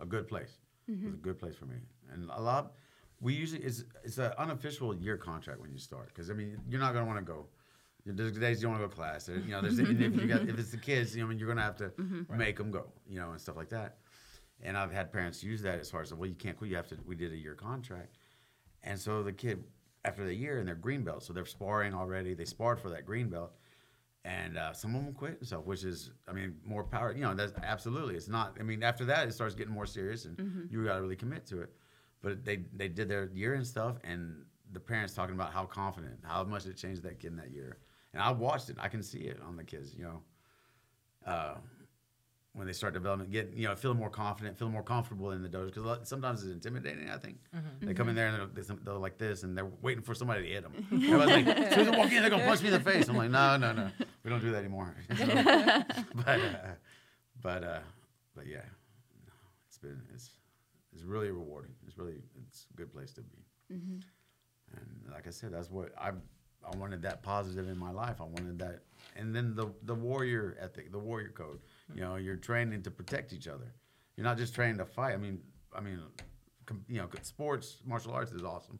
a 0.00 0.06
good 0.06 0.26
place. 0.28 0.58
It's 0.88 0.98
mm-hmm. 0.98 1.14
a 1.14 1.16
good 1.16 1.38
place 1.38 1.56
for 1.56 1.66
me, 1.66 1.76
and 2.12 2.30
a 2.30 2.40
lot. 2.40 2.72
We 3.20 3.32
usually 3.32 3.62
it's 3.62 3.84
it's 4.04 4.18
an 4.18 4.32
unofficial 4.38 4.94
year 4.94 5.16
contract 5.16 5.60
when 5.60 5.72
you 5.72 5.78
start 5.78 6.08
because 6.08 6.30
I 6.30 6.34
mean 6.34 6.58
you're 6.68 6.80
not 6.80 6.92
gonna 6.92 7.06
want 7.06 7.18
to 7.18 7.24
go. 7.24 7.46
There's 8.04 8.32
days 8.32 8.62
you 8.62 8.68
don't 8.68 8.78
want 8.78 8.82
to 8.82 8.86
go 8.86 8.90
to 8.90 8.96
class. 8.96 9.26
There- 9.26 9.38
You 9.38 9.50
know, 9.50 9.60
there's 9.60 9.80
if, 9.80 9.88
you 9.88 10.28
got, 10.28 10.42
if 10.42 10.56
it's 10.60 10.70
the 10.70 10.76
kids, 10.76 11.16
you 11.16 11.22
know, 11.22 11.26
I 11.26 11.30
mean, 11.30 11.40
you're 11.40 11.48
gonna 11.48 11.62
have 11.62 11.76
to 11.78 11.88
mm-hmm. 11.88 12.36
make 12.36 12.56
them 12.56 12.70
go. 12.70 12.92
You 13.08 13.18
know, 13.18 13.32
and 13.32 13.40
stuff 13.40 13.56
like 13.56 13.70
that. 13.70 13.96
And 14.62 14.76
I've 14.76 14.92
had 14.92 15.12
parents 15.12 15.42
use 15.42 15.60
that 15.62 15.80
as 15.80 15.90
far 15.90 16.02
as 16.02 16.14
well, 16.14 16.28
you 16.28 16.36
can't 16.36 16.56
quit. 16.56 16.70
You 16.70 16.76
have 16.76 16.88
to. 16.88 16.98
We 17.04 17.16
did 17.16 17.32
a 17.32 17.36
year 17.36 17.54
contract, 17.54 18.16
and 18.84 18.98
so 18.98 19.22
the 19.22 19.32
kid 19.32 19.64
after 20.06 20.24
the 20.24 20.34
year 20.34 20.58
and 20.58 20.68
they're 20.68 20.76
green 20.76 21.02
belt, 21.02 21.24
so 21.24 21.32
they're 21.32 21.44
sparring 21.44 21.92
already. 21.92 22.32
They 22.32 22.44
sparred 22.44 22.80
for 22.80 22.88
that 22.90 23.04
green 23.04 23.28
belt, 23.28 23.52
and 24.26 24.58
uh, 24.58 24.72
some 24.72 24.96
of 24.96 25.04
them 25.04 25.14
quit 25.14 25.38
and 25.38 25.46
stuff, 25.46 25.64
which 25.64 25.84
is, 25.84 26.10
I 26.28 26.32
mean, 26.32 26.56
more 26.64 26.82
power. 26.82 27.14
You 27.14 27.22
know, 27.22 27.34
that's 27.34 27.52
absolutely. 27.62 28.16
It's 28.16 28.28
not. 28.28 28.56
I 28.58 28.64
mean, 28.64 28.82
after 28.82 29.04
that, 29.04 29.28
it 29.28 29.32
starts 29.32 29.54
getting 29.54 29.72
more 29.72 29.86
serious, 29.86 30.24
and 30.24 30.68
you 30.70 30.84
got 30.84 30.96
to 30.96 31.02
really 31.02 31.16
commit 31.16 31.46
to 31.46 31.62
it. 31.62 31.70
But 32.22 32.44
they 32.44 32.64
they 32.74 32.88
did 32.88 33.08
their 33.08 33.30
year 33.32 33.54
and 33.54 33.64
stuff, 33.64 33.98
and 34.02 34.44
the 34.72 34.80
parents 34.80 35.14
talking 35.14 35.36
about 35.36 35.52
how 35.52 35.64
confident, 35.64 36.18
how 36.24 36.42
much 36.42 36.66
it 36.66 36.76
changed 36.76 37.04
that 37.04 37.20
kid 37.20 37.28
in 37.28 37.36
that 37.36 37.52
year. 37.52 37.78
And 38.12 38.20
I 38.20 38.32
watched 38.32 38.68
it. 38.68 38.76
I 38.80 38.88
can 38.88 39.02
see 39.02 39.20
it 39.20 39.38
on 39.46 39.56
the 39.56 39.62
kids. 39.62 39.94
You 39.94 40.04
know, 40.04 40.22
uh, 41.24 41.54
when 42.66 42.72
they 42.72 42.76
start 42.76 42.94
developing, 42.94 43.30
get 43.30 43.52
you 43.54 43.68
know, 43.68 43.76
feeling 43.76 43.96
more 43.96 44.10
confident, 44.10 44.58
feeling 44.58 44.72
more 44.72 44.82
comfortable 44.82 45.30
in 45.30 45.40
the 45.40 45.48
dojo. 45.48 45.66
Because 45.72 46.08
sometimes 46.08 46.42
it's 46.42 46.52
intimidating. 46.52 47.08
I 47.08 47.16
think 47.16 47.38
they 47.80 47.94
come 47.94 48.08
in 48.08 48.16
there 48.16 48.26
and 48.26 48.50
they're, 48.56 48.76
they're 48.82 48.94
like 48.94 49.18
this, 49.18 49.44
and 49.44 49.56
they're 49.56 49.70
waiting 49.82 50.02
for 50.02 50.16
somebody 50.16 50.42
to 50.42 50.48
hit 50.48 50.62
them. 50.64 50.72
Everybody's 50.90 51.46
like, 51.46 51.46
as 51.46 51.74
soon 51.74 51.80
as 51.86 51.90
they 51.92 51.96
walk 51.96 52.10
in, 52.10 52.22
they're 52.22 52.30
gonna 52.30 52.44
punch 52.44 52.62
me 52.62 52.68
in 52.68 52.74
the 52.74 52.80
face. 52.80 53.08
I'm 53.08 53.16
like, 53.16 53.30
no, 53.30 53.56
no, 53.56 53.72
no, 53.72 53.88
we 54.24 54.30
don't 54.30 54.40
do 54.40 54.50
that 54.50 54.58
anymore. 54.58 54.96
So, 55.16 55.26
but, 56.24 56.40
uh, 56.40 56.74
but, 57.40 57.62
uh, 57.62 57.78
but 58.34 58.46
yeah, 58.48 58.64
no, 59.26 59.32
it's 59.68 59.78
been 59.78 60.02
it's 60.12 60.30
it's 60.92 61.04
really 61.04 61.30
rewarding. 61.30 61.70
It's 61.86 61.96
really 61.96 62.16
it's 62.42 62.66
a 62.74 62.76
good 62.76 62.92
place 62.92 63.12
to 63.12 63.20
be. 63.20 63.38
And 63.70 65.12
like 65.12 65.28
I 65.28 65.30
said, 65.30 65.52
that's 65.52 65.70
what 65.70 65.92
I 65.96 66.10
I 66.10 66.76
wanted 66.76 67.02
that 67.02 67.22
positive 67.22 67.68
in 67.68 67.78
my 67.78 67.92
life. 67.92 68.20
I 68.20 68.24
wanted 68.24 68.58
that, 68.58 68.80
and 69.14 69.34
then 69.34 69.54
the 69.54 69.68
the 69.84 69.94
warrior 69.94 70.56
ethic, 70.60 70.90
the 70.90 70.98
warrior 70.98 71.28
code. 71.30 71.60
You 71.94 72.00
know, 72.00 72.16
you're 72.16 72.36
training 72.36 72.82
to 72.82 72.90
protect 72.90 73.32
each 73.32 73.48
other. 73.48 73.72
You're 74.16 74.24
not 74.24 74.38
just 74.38 74.54
training 74.54 74.78
to 74.78 74.84
fight. 74.84 75.14
I 75.14 75.18
mean, 75.18 75.40
I 75.74 75.80
mean, 75.80 76.00
com, 76.64 76.84
you 76.88 76.98
know, 76.98 77.08
sports, 77.22 77.78
martial 77.84 78.12
arts 78.12 78.32
is 78.32 78.42
awesome. 78.42 78.78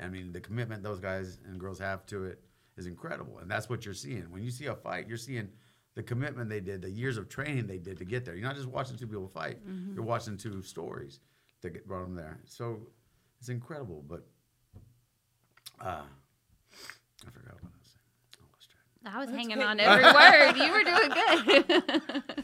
I 0.00 0.08
mean, 0.08 0.32
the 0.32 0.40
commitment 0.40 0.82
those 0.82 1.00
guys 1.00 1.38
and 1.46 1.58
girls 1.58 1.78
have 1.78 2.06
to 2.06 2.24
it 2.24 2.40
is 2.76 2.86
incredible, 2.86 3.38
and 3.38 3.50
that's 3.50 3.68
what 3.68 3.84
you're 3.84 3.94
seeing 3.94 4.30
when 4.30 4.42
you 4.42 4.50
see 4.50 4.66
a 4.66 4.74
fight. 4.74 5.08
You're 5.08 5.16
seeing 5.16 5.48
the 5.94 6.02
commitment 6.02 6.48
they 6.48 6.60
did, 6.60 6.82
the 6.82 6.90
years 6.90 7.16
of 7.16 7.28
training 7.28 7.66
they 7.66 7.78
did 7.78 7.98
to 7.98 8.04
get 8.04 8.24
there. 8.24 8.34
You're 8.34 8.46
not 8.46 8.56
just 8.56 8.68
watching 8.68 8.96
two 8.96 9.06
people 9.06 9.28
fight. 9.28 9.58
You're 9.94 10.04
watching 10.04 10.36
two 10.36 10.60
stories 10.62 11.20
that 11.62 11.70
get 11.70 11.86
brought 11.86 12.02
them 12.02 12.14
there. 12.14 12.40
So 12.46 12.78
it's 13.40 13.48
incredible, 13.48 14.04
but 14.08 14.26
uh, 15.80 16.02
I 17.26 17.30
forgot 17.30 17.54
was 17.62 17.62
saying. 17.62 17.83
I 19.06 19.08
lost 19.08 19.12
track. 19.12 19.14
I 19.14 19.18
was 19.18 19.26
That's 19.28 19.38
hanging 19.38 19.58
good. 19.58 19.66
on 19.66 19.80
every 19.80 20.04
word. 20.04 20.56
You 20.56 20.72
were 20.72 20.84
doing 20.84 21.10
good. 22.24 22.34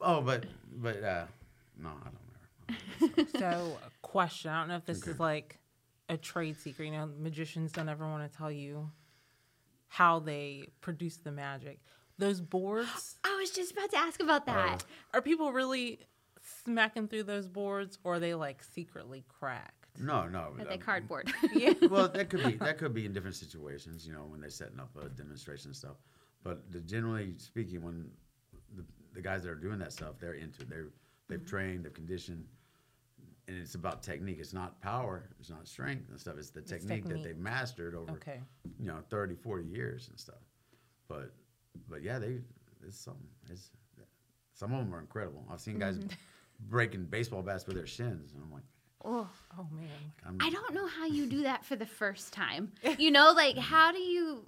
Oh, 0.00 0.20
but 0.20 0.44
but 0.76 1.02
uh, 1.02 1.24
no, 1.82 1.88
I 1.88 2.08
don't 2.10 3.08
remember. 3.08 3.38
So, 3.38 3.78
a 3.84 3.90
question. 4.06 4.50
I 4.50 4.60
don't 4.60 4.68
know 4.68 4.76
if 4.76 4.84
this 4.84 5.06
is 5.06 5.18
like 5.18 5.58
a 6.08 6.16
trade 6.16 6.58
secret. 6.58 6.86
You 6.86 6.92
know, 6.92 7.10
magicians 7.18 7.72
don't 7.72 7.88
ever 7.88 8.06
want 8.06 8.30
to 8.30 8.38
tell 8.38 8.50
you 8.50 8.90
how 9.88 10.18
they 10.20 10.68
produce 10.80 11.16
the 11.16 11.32
magic. 11.32 11.80
Those 12.18 12.40
boards, 12.40 13.18
I 13.24 13.36
was 13.38 13.50
just 13.50 13.72
about 13.72 13.90
to 13.90 13.98
ask 13.98 14.20
about 14.22 14.46
that. 14.46 14.84
are 15.12 15.20
people 15.20 15.52
really 15.52 16.00
smacking 16.64 17.08
through 17.08 17.24
those 17.24 17.46
boards 17.46 17.98
or 18.04 18.14
are 18.14 18.18
they 18.20 18.34
like 18.34 18.62
secretly 18.62 19.24
cracked? 19.28 19.75
No, 20.00 20.26
no. 20.28 20.52
Are 20.58 20.64
they 20.64 20.74
um, 20.74 20.80
cardboard? 20.80 21.32
Yeah. 21.54 21.72
well, 21.90 22.08
that 22.08 22.28
could 22.30 22.44
be 22.44 22.56
that 22.56 22.78
could 22.78 22.94
be 22.94 23.06
in 23.06 23.12
different 23.12 23.36
situations, 23.36 24.06
you 24.06 24.12
know, 24.12 24.24
when 24.28 24.40
they're 24.40 24.50
setting 24.50 24.80
up 24.80 24.90
a 25.00 25.08
demonstration 25.08 25.68
and 25.68 25.76
stuff. 25.76 25.96
But 26.42 26.70
the, 26.70 26.80
generally 26.80 27.34
speaking, 27.38 27.82
when 27.82 28.10
the, 28.76 28.84
the 29.14 29.20
guys 29.20 29.42
that 29.42 29.50
are 29.50 29.54
doing 29.54 29.78
that 29.80 29.92
stuff, 29.92 30.14
they're 30.20 30.34
into 30.34 30.62
it. 30.62 30.68
They're 30.70 30.88
they've 31.28 31.44
trained, 31.44 31.84
they've 31.84 31.94
conditioned, 31.94 32.44
and 33.48 33.56
it's 33.58 33.74
about 33.74 34.02
technique. 34.02 34.38
It's 34.38 34.52
not 34.52 34.80
power, 34.80 35.28
it's 35.40 35.50
not 35.50 35.66
strength 35.66 36.08
and 36.10 36.18
stuff. 36.20 36.36
It's 36.38 36.50
the 36.50 36.60
technique, 36.62 37.04
that 37.04 37.08
technique. 37.08 37.24
they've 37.24 37.38
mastered 37.38 37.94
over 37.94 38.12
Okay. 38.12 38.40
you 38.78 38.86
know 38.86 38.98
30, 39.10 39.34
40 39.34 39.64
years 39.64 40.08
and 40.08 40.18
stuff. 40.18 40.42
But 41.08 41.32
but 41.88 42.02
yeah, 42.02 42.18
they 42.18 42.38
it's 42.86 42.98
something. 42.98 43.26
It's 43.50 43.70
some 44.52 44.72
of 44.72 44.78
them 44.78 44.94
are 44.94 45.00
incredible. 45.00 45.44
I've 45.52 45.60
seen 45.60 45.78
guys 45.78 45.98
breaking 46.68 47.04
baseball 47.04 47.42
bats 47.42 47.66
with 47.66 47.76
their 47.76 47.86
shins, 47.86 48.32
and 48.32 48.42
I'm 48.42 48.50
like, 48.52 48.62
oh, 49.04 49.28
Oh, 49.58 49.66
man. 49.72 49.88
I'm, 50.26 50.36
I 50.40 50.50
don't 50.50 50.74
know 50.74 50.86
how 50.86 51.06
you 51.06 51.26
do 51.26 51.42
that 51.44 51.64
for 51.64 51.76
the 51.76 51.86
first 51.86 52.32
time. 52.32 52.72
You 52.98 53.10
know, 53.10 53.32
like 53.36 53.56
how 53.56 53.90
do 53.92 53.98
you? 53.98 54.46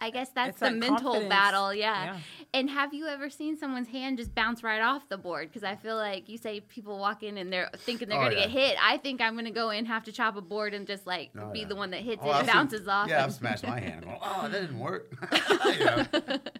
I 0.00 0.10
guess 0.10 0.28
that's 0.30 0.50
It's 0.50 0.58
the 0.60 0.66
that 0.66 0.76
mental 0.76 0.98
confidence. 1.14 1.28
battle, 1.28 1.74
yeah. 1.74 2.04
Yeah. 2.04 2.18
And 2.54 2.70
have 2.70 2.94
you 2.94 3.06
ever 3.08 3.28
seen 3.30 3.56
someone's 3.56 3.88
hand 3.88 4.18
just 4.18 4.32
bounce 4.32 4.62
right 4.62 4.80
off 4.80 5.08
the 5.08 5.18
board? 5.18 5.48
Because 5.48 5.64
I 5.64 5.74
feel 5.74 5.96
like 5.96 6.28
you 6.28 6.38
say 6.38 6.60
people 6.60 6.98
walk 7.00 7.24
in 7.24 7.36
and 7.36 7.52
they're 7.52 7.68
thinking 7.78 8.08
they're 8.08 8.16
Oh, 8.18 8.24
gonna 8.24 8.36
yeah. 8.36 8.42
get 8.42 8.50
hit. 8.50 8.76
I 8.80 8.98
think 8.98 9.20
I'm 9.20 9.34
gonna 9.34 9.50
go 9.50 9.70
in, 9.70 9.86
have 9.86 10.04
to 10.04 10.12
chop 10.12 10.36
a 10.36 10.40
board, 10.40 10.72
and 10.72 10.86
just 10.86 11.04
like 11.04 11.30
Oh, 11.36 11.50
be 11.50 11.60
yeah. 11.60 11.66
the 11.66 11.74
one 11.74 11.90
that 11.90 12.00
hits 12.02 12.22
Oh, 12.24 12.28
it 12.28 12.32
I've 12.32 12.38
and 12.42 12.46
seen- 12.48 12.54
bounces 12.54 12.86
off. 12.88 13.08
Yeah, 13.08 13.16
and- 13.16 13.24
I've 13.24 13.34
smashed 13.34 13.64
my 13.66 13.80
hand. 13.80 14.04
Going, 14.04 14.18
oh, 14.22 14.48
that 14.48 14.60
didn't 14.60 14.78
work. 14.78 15.12
You 15.78 15.84
know? 15.84 16.04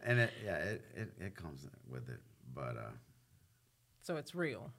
And 0.04 0.18
it, 0.21 0.33
yeah, 0.45 0.57
it, 0.57 0.85
it, 0.97 1.12
it 1.21 1.37
comes 1.37 1.64
with 1.88 2.09
it. 2.09 2.18
But 2.54 2.76
uh, 2.76 2.90
So 4.02 4.16
it's 4.16 4.35
real. 4.35 4.73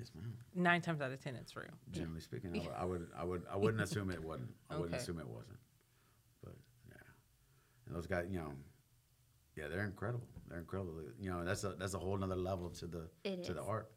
Yes, 0.00 0.10
ma'am. 0.14 0.32
Nine 0.54 0.80
times 0.80 1.00
out 1.00 1.12
of 1.12 1.20
ten, 1.22 1.36
it's 1.36 1.54
real. 1.54 1.66
Generally 1.92 2.20
speaking, 2.22 2.50
I 2.54 2.58
would, 2.58 2.74
I 2.76 2.84
would, 2.84 3.06
I 3.16 3.24
would, 3.24 3.42
I 3.52 3.56
wouldn't 3.62 3.82
assume 3.82 4.10
it 4.10 4.22
wasn't. 4.22 4.50
I 4.70 4.74
wouldn't 4.76 4.94
Okay. 4.94 5.02
assume 5.02 5.20
it 5.20 5.28
wasn't. 5.28 5.58
But 6.42 6.54
yeah, 6.88 6.96
and 7.86 7.94
those 7.94 8.06
guys, 8.06 8.26
you 8.30 8.38
know, 8.38 8.52
Yeah, 9.56 9.68
they're 9.68 9.84
incredible. 9.84 10.26
They're 10.48 10.58
incredible. 10.58 10.94
You 11.20 11.30
know, 11.30 11.44
that's 11.44 11.64
a 11.64 11.70
that's 11.78 11.94
a 11.94 11.98
whole 11.98 12.16
nother 12.16 12.36
level 12.36 12.70
to 12.70 12.86
the 12.86 13.08
It 13.24 13.44
to 13.44 13.54
the 13.54 13.60
is. 13.62 13.66
art. 13.68 13.92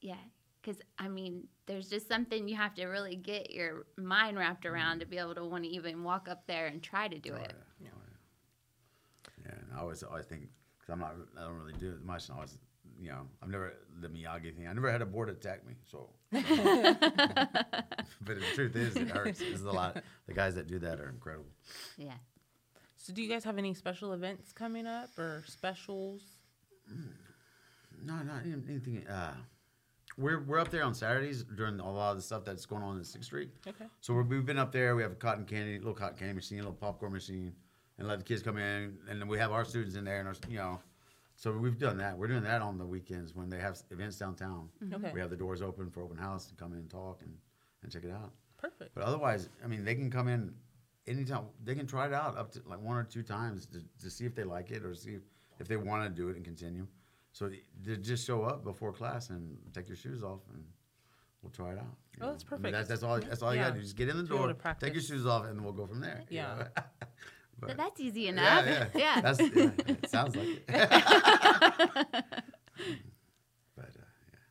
Yeah, 0.00 0.22
because 0.60 0.80
I 0.98 1.08
mean, 1.08 1.48
there's 1.66 1.88
just 1.88 2.06
something 2.08 2.46
you 2.48 2.56
have 2.56 2.74
to 2.74 2.86
really 2.86 3.16
get 3.16 3.50
your 3.50 3.86
mind 3.96 4.36
wrapped 4.38 4.66
around 4.66 5.00
to 5.00 5.04
mm-hmm. 5.06 5.10
be 5.10 5.18
able 5.18 5.34
to 5.34 5.44
want 5.44 5.64
to 5.64 5.70
even 5.70 6.04
walk 6.04 6.28
up 6.28 6.46
there 6.46 6.66
and 6.66 6.82
try 6.82 7.08
to 7.08 7.18
do 7.18 7.32
Oh, 7.32 7.42
it. 7.42 7.54
Yeah. 7.80 7.88
Oh, 7.94 8.00
yeah. 8.06 9.44
Yeah, 9.46 9.54
and 9.60 9.68
I 9.74 9.80
always 9.80 10.02
always 10.02 10.26
think 10.26 10.42
because 10.78 10.92
I'm 10.92 11.00
not 11.00 11.14
I 11.38 11.44
don't 11.44 11.58
really 11.58 11.78
do 11.78 11.90
it 11.90 12.02
much. 12.04 12.28
And 12.28 12.34
I 12.34 12.36
always 12.36 12.58
you 13.00 13.10
know 13.10 13.26
I've 13.42 13.48
never 13.48 13.74
the 14.00 14.08
Miyagi 14.08 14.54
thing. 14.54 14.66
I 14.68 14.72
never 14.72 14.90
had 14.90 15.02
a 15.02 15.06
board 15.06 15.28
attack 15.28 15.66
me. 15.66 15.74
So, 15.90 16.08
but 16.32 16.44
the 18.24 18.44
truth 18.54 18.76
is, 18.76 18.96
it 18.96 19.08
hurts. 19.08 19.38
There's 19.38 19.62
a 19.62 19.72
lot. 19.72 20.02
The 20.26 20.34
guys 20.34 20.54
that 20.54 20.66
do 20.66 20.78
that 20.80 21.00
are 21.00 21.08
incredible. 21.08 21.50
Yeah. 21.96 22.14
So, 22.96 23.12
do 23.12 23.22
you 23.22 23.28
guys 23.28 23.44
have 23.44 23.58
any 23.58 23.74
special 23.74 24.12
events 24.12 24.52
coming 24.52 24.86
up 24.86 25.10
or 25.18 25.44
specials? 25.46 26.22
No, 28.04 28.14
not 28.22 28.42
anything. 28.44 29.06
Uh, 29.06 29.34
we're 30.16 30.42
we're 30.42 30.58
up 30.58 30.70
there 30.70 30.84
on 30.84 30.94
Saturdays 30.94 31.44
during 31.44 31.78
a 31.80 31.90
lot 31.90 32.10
of 32.10 32.16
the 32.16 32.22
stuff 32.22 32.44
that's 32.44 32.66
going 32.66 32.82
on 32.82 32.98
in 32.98 33.04
Sixth 33.04 33.26
Street. 33.26 33.50
Okay. 33.66 33.86
So 34.00 34.14
we're, 34.14 34.22
we've 34.22 34.44
been 34.44 34.58
up 34.58 34.72
there. 34.72 34.96
We 34.96 35.02
have 35.02 35.12
a 35.12 35.16
cotton 35.16 35.44
candy, 35.44 35.78
little 35.78 35.94
cotton 35.94 36.18
candy 36.18 36.34
machine, 36.34 36.58
a 36.58 36.62
little 36.62 36.74
popcorn 36.74 37.12
machine, 37.12 37.52
and 37.98 38.08
let 38.08 38.18
the 38.18 38.24
kids 38.24 38.42
come 38.42 38.58
in. 38.58 38.98
And 39.08 39.20
then 39.20 39.28
we 39.28 39.38
have 39.38 39.52
our 39.52 39.64
students 39.64 39.94
in 39.94 40.04
there, 40.04 40.18
and 40.18 40.28
our, 40.28 40.34
you 40.48 40.58
know, 40.58 40.80
so 41.38 41.52
we've 41.52 41.78
done 41.78 41.98
that. 41.98 42.18
We're 42.18 42.26
doing 42.26 42.42
that 42.42 42.62
on 42.62 42.78
the 42.78 42.84
weekends 42.84 43.32
when 43.32 43.48
they 43.48 43.58
have 43.60 43.80
events 43.92 44.16
downtown. 44.18 44.68
Mm-hmm. 44.84 44.94
Okay. 44.96 45.10
We 45.14 45.20
have 45.20 45.30
the 45.30 45.36
doors 45.36 45.62
open 45.62 45.88
for 45.88 46.02
open 46.02 46.16
house 46.16 46.46
to 46.46 46.54
come 46.56 46.72
in 46.72 46.78
and 46.80 46.90
talk 46.90 47.20
and, 47.22 47.32
and 47.84 47.92
check 47.92 48.02
it 48.02 48.10
out. 48.10 48.32
Perfect. 48.56 48.90
But 48.92 49.04
otherwise, 49.04 49.48
I 49.64 49.68
mean, 49.68 49.84
they 49.84 49.94
can 49.94 50.10
come 50.10 50.26
in 50.26 50.52
anytime. 51.06 51.44
They 51.64 51.76
can 51.76 51.86
try 51.86 52.06
it 52.08 52.12
out 52.12 52.36
up 52.36 52.50
to 52.54 52.62
like 52.66 52.80
one 52.82 52.96
or 52.96 53.04
two 53.04 53.22
times 53.22 53.66
to, 53.66 53.78
to 54.02 54.10
see 54.10 54.24
if 54.24 54.34
they 54.34 54.42
like 54.42 54.72
it 54.72 54.84
or 54.84 54.94
see 54.96 55.12
if, 55.12 55.22
if 55.60 55.68
they 55.68 55.76
want 55.76 56.02
to 56.02 56.08
do 56.10 56.28
it 56.28 56.34
and 56.34 56.44
continue. 56.44 56.88
So 57.30 57.48
they 57.84 57.96
just 57.98 58.26
show 58.26 58.42
up 58.42 58.64
before 58.64 58.92
class 58.92 59.30
and 59.30 59.56
take 59.72 59.86
your 59.86 59.96
shoes 59.96 60.24
off 60.24 60.40
and 60.52 60.64
we'll 61.40 61.52
try 61.52 61.70
it 61.70 61.78
out. 61.78 61.84
Oh, 62.20 62.26
know. 62.26 62.32
that's 62.32 62.44
I 62.50 62.56
mean, 62.56 62.62
perfect. 62.62 62.72
that's, 62.72 62.88
that's 62.88 63.02
all. 63.04 63.20
That's 63.20 63.42
all 63.42 63.54
you 63.54 63.60
got 63.60 63.68
to 63.68 63.74
do. 63.74 63.80
Just 63.82 63.94
get 63.96 64.08
in 64.08 64.16
the 64.16 64.24
To 64.24 64.28
door, 64.28 64.56
take 64.80 64.94
your 64.94 65.02
shoes 65.04 65.24
off, 65.24 65.44
and 65.44 65.56
then 65.56 65.62
we'll 65.62 65.72
go 65.72 65.86
from 65.86 66.00
there. 66.00 66.24
you 66.28 66.38
Yeah. 66.38 66.64
know. 66.76 66.82
But 67.60 67.68
but, 67.68 67.76
that's 67.76 68.00
easy 68.00 68.28
enough. 68.28 68.64
yeah, 68.66 68.86
yeah. 68.94 69.20
That's, 69.20 69.40
yeah, 69.40 69.70
it 69.86 70.08
sounds 70.08 70.36
like 70.36 70.48
it. 70.48 70.66
but 70.68 70.94
uh, 73.86 74.06
yeah. 74.26 74.44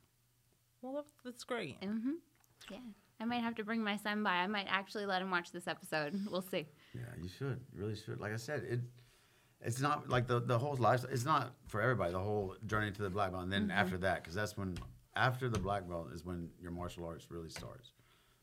Well, 0.82 1.06
that's 1.24 1.44
great. 1.44 1.80
Mm-hmm. 1.82 2.12
Yeah. 2.70 2.78
I 3.20 3.26
might 3.26 3.42
have 3.42 3.56
to 3.56 3.64
bring 3.64 3.84
my 3.84 3.98
son 3.98 4.24
by. 4.24 4.32
I 4.32 4.48
might 4.48 4.68
actually 4.70 5.06
let 5.06 5.22
him 5.22 5.32
watch 5.32 5.52
this 5.52 5.68
episode. 5.68 6.20
We'll 6.30 6.42
see. 6.42 6.68
Yeah, 6.94 7.02
you 7.22 7.30
should. 7.30 7.60
You 7.74 7.82
really 7.82 7.96
should. 7.96 8.20
Like 8.20 8.34
I 8.34 8.38
said, 8.38 8.64
it 8.64 8.82
it's 9.62 9.82
not 9.82 10.10
like 10.10 10.28
the 10.28 10.40
the 10.40 10.58
whole 10.58 10.76
life. 10.76 11.04
It's 11.10 11.26
not 11.26 11.54
for 11.68 11.82
everybody. 11.82 12.12
The 12.12 12.20
whole 12.20 12.56
journey 12.66 12.92
to 12.92 13.02
the 13.02 13.10
black 13.10 13.32
belt, 13.32 13.44
and 13.44 13.52
then 13.52 13.72
after 13.72 13.98
that, 14.00 14.22
because 14.22 14.36
that's 14.36 14.56
when 14.56 14.78
after 15.16 15.50
the 15.50 15.60
black 15.60 15.88
belt 15.88 16.10
is 16.14 16.24
when 16.24 16.50
your 16.62 16.72
martial 16.72 17.06
arts 17.06 17.32
really 17.32 17.50
starts. 17.50 17.92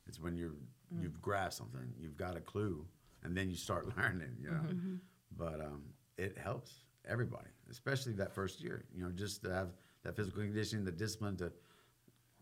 It's 0.06 0.20
when 0.20 0.36
you're 0.36 0.54
you've 1.00 1.20
grasped 1.22 1.58
something, 1.58 1.92
you've 1.98 2.16
got 2.16 2.36
a 2.36 2.40
clue, 2.40 2.84
and 3.24 3.36
then 3.36 3.50
you 3.50 3.56
start 3.56 3.88
learning. 3.96 4.36
You 4.40 4.50
know, 4.50 4.98
but 5.36 5.60
um, 5.60 5.82
it 6.16 6.38
helps 6.38 6.72
everybody, 7.08 7.50
especially 7.70 8.12
that 8.14 8.34
first 8.34 8.62
year. 8.62 8.84
You 8.94 9.04
know, 9.04 9.10
just 9.10 9.42
to 9.44 9.52
have 9.52 9.68
that 10.04 10.16
physical 10.16 10.42
conditioning, 10.42 10.84
the 10.84 10.92
discipline 10.92 11.36
to 11.38 11.52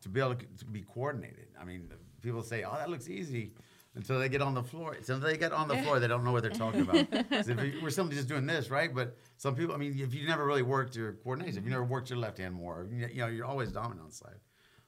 to 0.02 0.08
be 0.08 0.20
able 0.20 0.34
to, 0.34 0.46
to 0.58 0.64
be 0.64 0.82
coordinated. 0.82 1.46
I 1.60 1.64
mean, 1.64 1.88
people 2.20 2.42
say, 2.42 2.64
"Oh, 2.64 2.74
that 2.76 2.90
looks 2.90 3.08
easy," 3.08 3.52
until 3.94 4.18
they 4.18 4.28
get 4.28 4.42
on 4.42 4.54
the 4.54 4.62
floor. 4.62 4.94
Until 4.94 5.20
they 5.20 5.36
get 5.36 5.52
on 5.52 5.68
the 5.68 5.76
floor, 5.78 6.00
they 6.00 6.08
don't 6.08 6.24
know 6.24 6.32
what 6.32 6.42
they're 6.42 6.50
talking 6.50 6.82
about. 6.82 7.06
if 7.12 7.82
we're 7.82 7.90
simply 7.90 8.16
just 8.16 8.28
doing 8.28 8.46
this, 8.46 8.70
right? 8.70 8.94
But 8.94 9.16
some 9.36 9.54
people, 9.54 9.74
I 9.74 9.78
mean, 9.78 9.98
if 9.98 10.14
you 10.14 10.26
never 10.26 10.46
really 10.46 10.62
worked 10.62 10.96
your 10.96 11.12
coordination, 11.12 11.58
if 11.58 11.64
you 11.64 11.70
never 11.70 11.84
worked 11.84 12.10
your 12.10 12.18
left 12.18 12.38
hand 12.38 12.54
more, 12.54 12.86
you 12.90 13.06
you 13.06 13.20
know, 13.20 13.28
you're 13.28 13.46
always 13.46 13.70
dominant 13.70 14.00
on 14.00 14.08
the 14.08 14.14
side. 14.14 14.40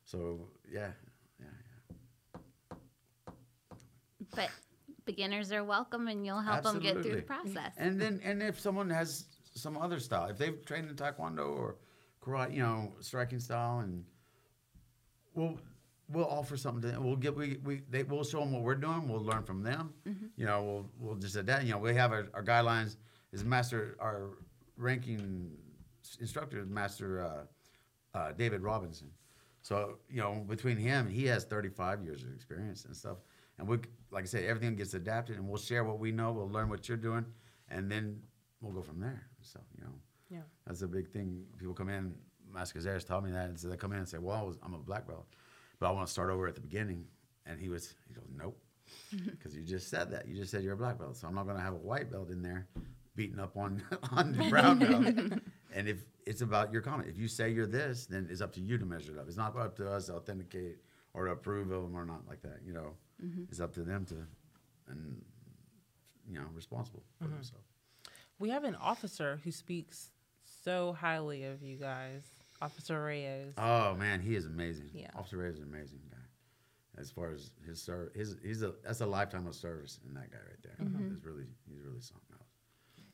So 0.05 0.49
yeah, 0.71 0.91
yeah, 1.39 1.47
yeah. 2.71 2.77
But 4.35 4.51
beginners 5.05 5.53
are 5.53 5.65
welcome 5.65 6.09
and 6.09 6.25
you'll 6.25 6.41
help 6.41 6.63
them 6.65 6.81
get 6.81 7.03
through 7.03 7.17
the 7.17 7.23
process. 7.23 7.73
And 7.77 8.01
then, 8.01 8.21
and 8.25 8.43
if 8.43 8.59
someone 8.59 8.91
has 8.91 9.27
some 9.55 9.77
other 9.77 10.01
style, 10.01 10.29
if 10.29 10.39
they've 10.39 10.65
trained 10.65 10.89
in 10.89 10.97
taekwondo 10.97 11.57
or 11.57 11.77
karate, 12.23 12.55
you 12.55 12.63
know, 12.63 12.93
striking 13.01 13.39
style, 13.39 13.81
and 13.81 14.05
we'll 15.35 15.59
we'll 16.09 16.27
offer 16.27 16.57
something 16.57 16.83
to 16.83 16.89
them. 16.89 17.05
We'll 17.05 17.17
get 17.17 17.37
we 17.37 17.59
we 17.65 17.83
they 17.91 18.03
we'll 18.03 18.25
show 18.25 18.41
them 18.41 18.53
what 18.53 18.63
we're 18.63 18.75
doing. 18.75 19.09
We'll 19.09 19.25
learn 19.25 19.43
from 19.43 19.63
them. 19.63 19.93
You 20.37 20.47
know, 20.47 20.63
we'll 20.63 20.91
we'll 20.99 21.17
just 21.17 21.37
adapt. 21.37 21.65
You 21.65 21.73
know, 21.73 21.79
we 21.79 21.95
have 21.95 22.13
our, 22.13 22.29
our 22.35 22.43
guidelines. 22.43 22.97
Is 23.33 23.45
master 23.45 23.97
our 23.99 24.31
ranking 24.77 25.51
instructor 26.21 26.65
Master 26.67 27.25
uh, 27.25 28.19
uh, 28.19 28.33
David 28.33 28.63
Robinson. 28.63 29.11
So 29.63 29.99
you 30.09 30.21
know, 30.21 30.45
between 30.47 30.77
him, 30.77 31.09
he 31.09 31.25
has 31.27 31.45
35 31.45 32.03
years 32.03 32.23
of 32.23 32.33
experience 32.33 32.85
and 32.85 32.97
stuff. 32.97 33.19
And 33.59 33.69
we, 33.69 33.79
like 34.11 34.25
I 34.25 34.27
said, 34.27 34.45
everything 34.45 34.75
gets 34.77 34.95
adapted, 34.95 35.37
and 35.37 35.49
we'll 35.49 35.59
share 35.61 35.85
what 35.85 35.99
we 35.99 36.11
know. 36.13 36.33
We'll 36.33 36.51
learn 36.51 36.69
what 36.69 36.89
you're 36.89 36.97
doing, 36.99 37.25
and 37.69 37.91
then 37.91 38.21
we'll 38.61 38.73
go 38.73 38.83
from 38.83 39.01
there. 39.01 39.27
So 39.43 39.61
you 39.79 39.85
know, 39.85 39.93
Yeah. 40.31 40.43
that's 40.67 40.83
a 40.83 40.89
big 40.89 41.09
thing. 41.11 41.45
People 41.59 41.75
come 41.75 41.89
in. 41.89 42.15
Master 42.53 42.79
Cazares 42.79 43.05
taught 43.05 43.25
me 43.25 43.31
that, 43.33 43.49
and 43.49 43.59
so 43.59 43.69
they 43.69 43.77
come 43.77 43.93
in 43.93 43.99
and 43.99 44.09
say, 44.09 44.19
"Well, 44.19 44.37
I 44.37 44.43
was, 44.43 44.57
I'm 44.63 44.75
a 44.75 44.79
black 44.79 45.07
belt, 45.07 45.27
but 45.79 45.87
I 45.89 45.91
want 45.93 46.07
to 46.07 46.13
start 46.13 46.31
over 46.31 46.47
at 46.47 46.55
the 46.55 46.61
beginning." 46.61 47.07
And 47.47 47.61
he 47.61 47.69
was, 47.69 47.95
he 48.09 48.15
goes, 48.15 48.27
"Nope," 48.37 48.59
because 49.27 49.55
you 49.57 49.63
just 49.63 49.89
said 49.89 50.11
that. 50.13 50.27
You 50.29 50.35
just 50.37 50.51
said 50.51 50.63
you're 50.63 50.75
a 50.75 50.77
black 50.77 50.99
belt, 50.99 51.17
so 51.17 51.27
I'm 51.29 51.35
not 51.35 51.45
going 51.45 51.57
to 51.57 51.63
have 51.63 51.75
a 51.75 51.79
white 51.79 52.11
belt 52.11 52.31
in 52.31 52.43
there 52.43 52.67
beating 53.17 53.39
up 53.39 53.57
on 53.57 53.83
on 54.13 54.33
the 54.33 54.49
brown 54.51 54.79
belt. 54.79 55.07
and 55.75 55.89
if 55.89 56.05
it's 56.27 56.41
about 56.43 56.73
your 56.73 56.83
comment, 56.83 57.09
if 57.09 57.19
you 57.19 57.29
say 57.29 57.51
you're 57.51 57.67
this, 57.67 58.07
then 58.07 58.27
it's 58.31 58.41
up 58.41 58.53
to 58.55 58.61
you 58.61 58.79
to 58.79 58.87
measure 58.87 59.13
it 59.13 59.19
up. 59.19 59.27
It's 59.29 59.37
not 59.37 59.57
up 59.57 59.77
to 59.77 59.91
us 59.91 60.07
to 60.07 60.15
authenticate 60.15 60.79
or 61.13 61.27
to 61.27 61.33
approve 61.33 61.71
of 61.71 61.83
them 61.83 61.97
or 61.97 62.05
not 62.05 62.27
like 62.29 62.41
that. 62.43 62.61
You 62.65 62.73
know, 62.73 62.95
Mm-hmm. 63.25 63.45
it's 63.49 63.61
up 63.61 63.73
to 63.75 63.83
them 63.83 64.05
to, 64.07 64.17
and 64.89 65.23
you 66.29 66.39
know, 66.39 66.47
responsible 66.55 67.03
for 67.19 67.25
mm-hmm. 67.25 67.35
themselves. 67.35 67.67
We 68.39 68.51
have 68.51 68.65
an 68.65 68.75
officer 68.75 69.41
who 69.45 69.51
speaks 69.51 70.11
so 70.65 70.97
highly 70.99 71.45
of 71.45 71.63
you 71.63 71.77
guys, 71.77 72.23
Officer 72.61 73.03
Reyes. 73.03 73.55
Oh 73.59 73.95
man, 73.95 74.21
he 74.21 74.35
is 74.35 74.47
amazing. 74.47 74.91
Yeah. 74.93 75.09
Officer 75.17 75.39
Reyes 75.39 75.55
is 75.55 75.61
an 75.61 75.69
amazing 75.73 76.01
guy. 76.11 76.17
As 77.01 77.11
far 77.11 77.33
as 77.33 77.51
his 77.67 77.81
service, 77.81 78.13
his 78.15 78.37
he's 78.43 78.63
a 78.63 78.73
that's 78.85 79.01
a 79.01 79.07
lifetime 79.07 79.47
of 79.47 79.55
service 79.55 79.99
in 80.07 80.15
that 80.15 80.31
guy 80.31 80.39
right 80.39 80.63
there. 80.63 80.87
Mm-hmm. 80.87 81.09
He's 81.09 81.25
really 81.25 81.47
he's 81.69 81.81
really 81.81 82.01
something 82.01 82.27
else. 82.33 82.49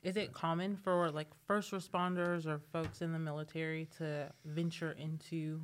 Is 0.02 0.16
it 0.16 0.32
common 0.32 0.76
for 0.76 1.10
like 1.10 1.28
first 1.46 1.72
responders 1.72 2.46
or 2.46 2.58
folks 2.72 3.02
in 3.02 3.12
the 3.12 3.18
military 3.18 3.88
to 3.98 4.30
venture 4.44 4.92
into 4.92 5.60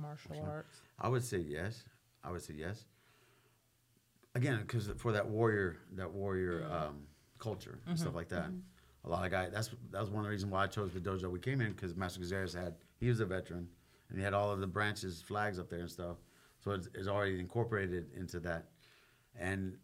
martial 0.00 0.44
arts? 0.46 0.80
I 1.00 1.08
would 1.08 1.24
say 1.24 1.38
yes. 1.38 1.84
I 2.22 2.30
would 2.30 2.42
say 2.42 2.54
yes. 2.54 2.84
Again, 4.36 4.58
because 4.60 4.88
for 4.98 5.12
that 5.12 5.26
warrior, 5.26 5.78
that 5.96 6.10
warrior 6.10 6.60
mm-hmm. 6.60 6.72
um, 6.72 7.02
culture 7.38 7.78
and 7.86 7.98
stuff 7.98 8.08
mm-hmm. 8.08 8.18
like 8.18 8.28
that. 8.28 8.48
Mm-hmm. 8.48 9.06
A 9.06 9.08
lot 9.08 9.24
of 9.24 9.30
guys. 9.30 9.50
That's 9.52 9.70
that 9.92 10.00
was 10.00 10.10
one 10.10 10.20
of 10.20 10.24
the 10.24 10.30
reasons 10.30 10.52
why 10.52 10.64
I 10.64 10.66
chose 10.66 10.92
the 10.92 11.00
dojo 11.00 11.30
we 11.30 11.38
came 11.38 11.60
in 11.60 11.72
because 11.72 11.94
Master 11.94 12.20
Cazares 12.20 12.54
had 12.54 12.74
he 12.98 13.08
was 13.08 13.20
a 13.20 13.26
veteran 13.26 13.68
and 14.08 14.18
he 14.18 14.24
had 14.24 14.34
all 14.34 14.50
of 14.50 14.60
the 14.60 14.66
branches 14.66 15.22
flags 15.22 15.58
up 15.58 15.70
there 15.70 15.80
and 15.80 15.90
stuff. 15.90 16.16
So 16.62 16.72
it's, 16.72 16.88
it's 16.94 17.08
already 17.08 17.38
incorporated 17.38 18.06
into 18.16 18.40
that. 18.40 18.66
And 19.38 19.76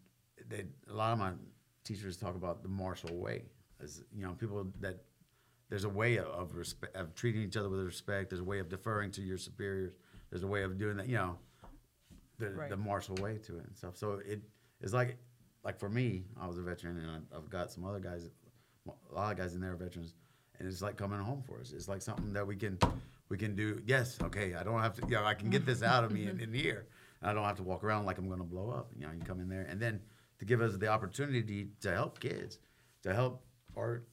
they, 0.49 0.65
a 0.89 0.93
lot 0.93 1.13
of 1.13 1.19
my 1.19 1.31
teachers 1.83 2.17
talk 2.17 2.35
about 2.35 2.63
the 2.63 2.69
martial 2.69 3.15
way. 3.15 3.43
As 3.81 4.03
you 4.13 4.23
know, 4.25 4.33
people 4.33 4.67
that 4.81 4.97
there's 5.69 5.83
a 5.83 5.89
way 5.89 6.17
of, 6.17 6.27
of 6.27 6.55
respect 6.55 6.95
of 6.95 7.15
treating 7.15 7.41
each 7.41 7.57
other 7.57 7.69
with 7.69 7.79
respect. 7.79 8.29
There's 8.29 8.41
a 8.41 8.45
way 8.45 8.59
of 8.59 8.69
deferring 8.69 9.11
to 9.11 9.21
your 9.21 9.37
superiors. 9.37 9.93
There's 10.29 10.43
a 10.43 10.47
way 10.47 10.63
of 10.63 10.77
doing 10.77 10.97
that. 10.97 11.07
You 11.07 11.15
know, 11.15 11.37
the 12.51 12.57
Right. 12.59 12.69
the 12.69 12.77
martial 12.77 13.15
way 13.15 13.37
to 13.39 13.57
it 13.57 13.65
and 13.65 13.75
stuff. 13.75 13.97
So 13.97 14.21
it 14.25 14.41
it's 14.81 14.93
like 14.93 15.17
like 15.63 15.79
for 15.79 15.89
me, 15.89 16.25
I 16.39 16.47
was 16.47 16.57
a 16.57 16.61
veteran, 16.61 16.97
and 16.97 17.09
I've, 17.09 17.37
I've 17.37 17.49
got 17.49 17.71
some 17.71 17.85
other 17.85 17.99
guys, 17.99 18.29
a 18.87 19.15
lot 19.15 19.31
of 19.31 19.37
guys 19.37 19.55
in 19.55 19.61
there 19.61 19.71
are 19.71 19.77
veterans, 19.77 20.13
and 20.59 20.67
it's 20.67 20.81
like 20.81 20.97
coming 20.97 21.19
home 21.19 21.41
for 21.41 21.59
us. 21.59 21.71
It's 21.71 21.87
like 21.87 22.01
something 22.01 22.33
that 22.33 22.45
we 22.45 22.55
can 22.55 22.77
we 23.29 23.37
can 23.37 23.55
do. 23.55 23.81
Yes, 23.85 24.17
okay, 24.21 24.55
I 24.55 24.63
don't 24.63 24.81
have 24.81 24.93
to. 24.95 25.07
You 25.07 25.15
know, 25.15 25.25
I 25.25 25.33
can 25.33 25.49
get 25.49 25.65
this 25.65 25.81
out 25.81 26.03
of 26.03 26.11
me 26.11 26.27
in, 26.27 26.39
in 26.45 26.53
here. 26.53 26.87
And 27.21 27.29
I 27.29 27.33
don't 27.33 27.45
have 27.45 27.55
to 27.57 27.63
walk 27.63 27.83
around 27.85 28.05
like 28.05 28.17
I'm 28.17 28.27
going 28.27 28.39
to 28.39 28.45
blow 28.45 28.69
up. 28.69 28.91
You 28.95 29.05
know, 29.07 29.13
you 29.13 29.21
come 29.23 29.39
in 29.39 29.47
there, 29.47 29.65
and 29.69 29.79
then 29.81 30.01
to 30.39 30.45
give 30.45 30.61
us 30.61 30.75
the 30.77 30.87
opportunity 30.87 31.69
to 31.81 31.91
help 31.91 32.19
kids, 32.19 32.59
to 33.03 33.13
help 33.13 33.41
or 33.75 34.03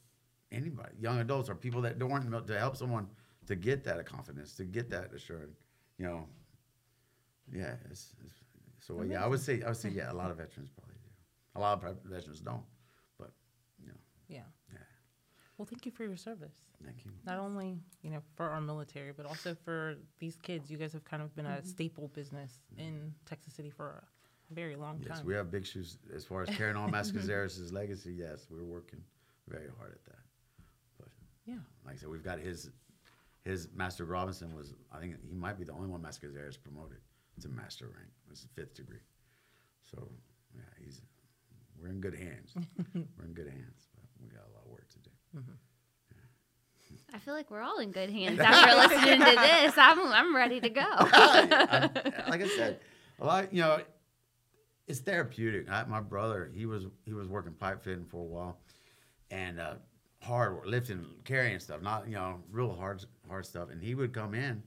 anybody, 0.53 0.91
young 1.01 1.19
adults 1.19 1.49
or 1.51 1.55
people 1.57 1.81
that 1.83 1.99
don't 1.99 2.11
want 2.11 2.47
to 2.47 2.59
help 2.59 2.77
someone 2.77 3.09
to 3.47 3.57
get 3.57 3.83
that 3.85 4.05
confidence, 4.07 4.55
to 4.55 4.65
get 4.65 4.89
that 4.91 5.13
assurance. 5.13 5.59
You 5.99 6.07
know, 6.07 6.29
yeah. 7.53 7.75
It's, 7.91 8.15
it's, 8.25 8.37
so 8.81 9.03
yeah, 9.03 9.23
I 9.23 9.27
would 9.27 9.41
say 9.41 9.63
I 9.63 9.69
would 9.69 9.77
say 9.77 9.91
yeah. 9.91 10.11
A 10.11 10.15
lot 10.15 10.31
of 10.31 10.37
veterans 10.37 10.71
probably 10.71 10.97
do. 11.03 11.11
A 11.57 11.61
lot 11.61 11.85
of 11.85 11.97
veterans 12.05 12.41
don't, 12.41 12.63
but 13.19 13.31
you 13.79 13.89
know, 13.89 13.99
Yeah. 14.29 14.43
yeah. 14.73 14.79
Well, 15.59 15.67
thank 15.67 15.85
you 15.85 15.93
for 15.93 16.05
your 16.05 16.17
service. 16.17 16.55
Thank 16.85 17.05
you. 17.05 17.11
Not 17.27 17.39
only 17.39 17.79
you 18.03 18.11
know 18.11 18.23
for 18.37 18.49
our 18.49 18.61
military, 18.61 19.13
but 19.13 19.27
also 19.27 19.55
for 19.65 19.97
these 20.19 20.37
kids. 20.37 20.71
You 20.71 20.79
guys 20.79 20.93
have 20.93 21.05
kind 21.05 21.23
of 21.23 21.35
been 21.37 21.47
a 21.47 21.51
mm-hmm. 21.51 21.67
staple 21.67 22.09
business 22.09 22.61
mm-hmm. 22.73 22.89
in 22.89 23.15
Texas 23.27 23.55
City 23.55 23.71
for 23.71 24.03
a 24.51 24.55
very 24.55 24.77
long 24.77 24.99
Yes, 24.99 25.09
time. 25.09 25.17
Yes, 25.19 25.27
we 25.27 25.35
have 25.35 25.51
big 25.51 25.67
shoes 25.67 25.99
as 26.15 26.25
far 26.25 26.43
as 26.43 26.57
carrying 26.57 26.77
on 26.77 26.91
Master 26.97 27.21
legacy. 27.73 28.13
Yes, 28.13 28.47
we're 28.51 28.65
working 28.65 29.01
very 29.49 29.69
hard 29.79 29.93
at 29.93 30.05
that. 30.07 30.23
But 30.99 31.09
Yeah. 31.47 31.57
Like 31.85 31.97
I 31.97 31.99
said, 31.99 32.09
we've 32.09 32.25
got 32.25 32.39
his 32.39 32.71
his 33.45 33.69
Master 33.75 34.05
Robinson 34.05 34.55
was 34.55 34.75
I 34.93 34.99
think 34.99 35.17
he 35.29 35.35
might 35.35 35.59
be 35.59 35.65
the 35.65 35.73
only 35.73 35.89
one 35.89 36.03
Master 36.03 36.29
Cazares 36.29 36.57
is 37.41 37.47
promoted 37.47 37.57
to 37.59 37.63
Master 37.63 37.87
rank. 37.87 38.09
It's 38.31 38.45
a 38.45 38.49
fifth 38.49 38.75
degree. 38.75 38.99
So 39.91 40.09
yeah, 40.55 40.63
he's 40.85 41.01
we're 41.81 41.89
in 41.89 42.01
good 42.01 42.15
hands. 42.15 42.55
we're 42.95 43.25
in 43.25 43.33
good 43.35 43.49
hands, 43.49 43.89
but 43.95 44.05
we 44.23 44.29
got 44.29 44.45
a 44.49 44.53
lot 44.55 44.65
of 44.65 44.71
work 44.71 44.89
to 44.91 44.99
do. 44.99 45.11
I 47.13 47.19
feel 47.19 47.35
like 47.35 47.51
we're 47.51 47.63
all 47.63 47.79
in 47.79 47.91
good 47.91 48.11
hands 48.19 48.39
after 48.39 48.77
listening 48.77 49.19
to 49.21 49.25
this. 49.25 49.75
I'm 49.77 50.01
I'm 50.13 50.37
ready 50.37 50.61
to 50.61 50.69
go. 50.69 50.83
I- 50.87 51.91
like 52.29 52.43
I 52.43 52.49
said, 52.49 52.81
a 53.21 53.25
lot. 53.25 53.53
You 53.53 53.63
know, 53.63 53.81
it's 54.87 55.01
therapeutic. 55.01 55.71
I, 55.71 55.85
my 55.85 56.01
brother, 56.01 56.51
he 56.55 56.67
was 56.67 56.85
he 57.05 57.13
was 57.13 57.29
working 57.29 57.53
pipe 57.53 57.83
fitting 57.83 58.05
for 58.05 58.19
a 58.19 58.25
while, 58.25 58.59
and 59.31 59.59
uh, 59.61 59.75
hard 60.23 60.55
work, 60.55 60.67
lifting, 60.67 61.05
carrying 61.25 61.59
stuff, 61.59 61.83
not 61.83 62.07
you 62.07 62.15
know 62.15 62.41
real 62.51 62.73
hard 62.75 63.05
hard 63.29 63.47
stuff. 63.47 63.71
And 63.71 63.83
he 63.83 63.95
would 63.95 64.13
come 64.13 64.35
in. 64.35 64.63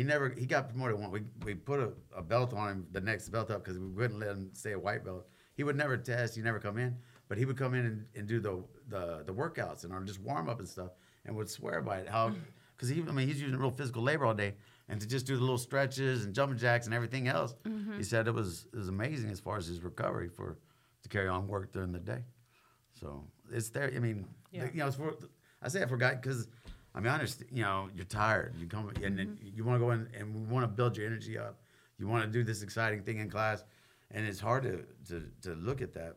He 0.00 0.04
never 0.06 0.30
he 0.30 0.46
got 0.46 0.70
promoted. 0.70 0.98
One 0.98 1.10
we 1.10 1.20
we 1.44 1.54
put 1.54 1.78
a, 1.78 1.92
a 2.16 2.22
belt 2.22 2.54
on 2.54 2.68
him, 2.70 2.86
the 2.90 3.02
next 3.02 3.28
belt 3.28 3.50
up 3.50 3.62
because 3.62 3.78
we 3.78 3.86
wouldn't 3.86 4.18
let 4.18 4.30
him 4.30 4.48
stay 4.54 4.72
a 4.72 4.78
white 4.78 5.04
belt. 5.04 5.26
He 5.58 5.62
would 5.62 5.76
never 5.76 5.98
test. 5.98 6.34
He 6.36 6.40
never 6.40 6.58
come 6.58 6.78
in, 6.78 6.96
but 7.28 7.36
he 7.36 7.44
would 7.44 7.58
come 7.58 7.74
in 7.74 7.84
and, 7.84 8.06
and 8.16 8.26
do 8.26 8.40
the, 8.40 8.64
the 8.88 9.24
the 9.26 9.34
workouts 9.34 9.84
and 9.84 9.92
or 9.92 10.00
just 10.00 10.18
warm 10.20 10.48
up 10.48 10.58
and 10.58 10.66
stuff, 10.66 10.92
and 11.26 11.36
would 11.36 11.50
swear 11.50 11.82
by 11.82 11.98
it. 11.98 12.08
How 12.08 12.30
mm. 12.30 12.36
because 12.74 12.88
he 12.88 13.02
I 13.06 13.12
mean 13.12 13.28
he's 13.28 13.42
using 13.42 13.58
real 13.58 13.70
physical 13.70 14.02
labor 14.02 14.24
all 14.24 14.32
day, 14.32 14.54
and 14.88 14.98
to 15.02 15.06
just 15.06 15.26
do 15.26 15.34
the 15.34 15.42
little 15.42 15.58
stretches 15.58 16.24
and 16.24 16.34
jumping 16.34 16.56
jacks 16.56 16.86
and 16.86 16.94
everything 16.94 17.28
else, 17.28 17.54
mm-hmm. 17.66 17.98
he 17.98 18.02
said 18.02 18.26
it 18.26 18.32
was 18.32 18.68
it 18.72 18.78
was 18.78 18.88
amazing 18.88 19.30
as 19.30 19.38
far 19.38 19.58
as 19.58 19.66
his 19.66 19.82
recovery 19.82 20.30
for 20.30 20.56
to 21.02 21.08
carry 21.10 21.28
on 21.28 21.46
work 21.46 21.72
during 21.74 21.92
the 21.92 21.98
day. 21.98 22.24
So 22.98 23.22
it's 23.52 23.68
there. 23.68 23.92
I 23.94 23.98
mean, 23.98 24.24
Yeah. 24.50 24.64
you 24.72 24.78
know, 24.78 24.86
it's 24.86 24.96
for, 24.96 25.14
I 25.60 25.68
say 25.68 25.82
I 25.82 25.86
forgot 25.86 26.22
because 26.22 26.48
I 26.94 27.00
mean, 27.00 27.08
I 27.08 27.14
understand. 27.14 27.50
You 27.52 27.62
know, 27.62 27.88
you're 27.94 28.04
tired. 28.04 28.54
You 28.58 28.66
come 28.66 28.88
and 28.88 29.18
then 29.18 29.26
mm-hmm. 29.26 29.56
you 29.56 29.64
want 29.64 29.80
to 29.80 29.84
go 29.84 29.92
in 29.92 30.08
and 30.18 30.34
we 30.34 30.42
want 30.52 30.64
to 30.64 30.68
build 30.68 30.96
your 30.96 31.06
energy 31.06 31.38
up. 31.38 31.60
You 31.98 32.08
want 32.08 32.24
to 32.24 32.30
do 32.30 32.42
this 32.42 32.62
exciting 32.62 33.02
thing 33.02 33.18
in 33.18 33.30
class, 33.30 33.64
and 34.10 34.26
it's 34.26 34.40
hard 34.40 34.64
to 34.64 34.84
to 35.08 35.24
to 35.42 35.54
look 35.54 35.82
at 35.82 35.92
that 35.94 36.16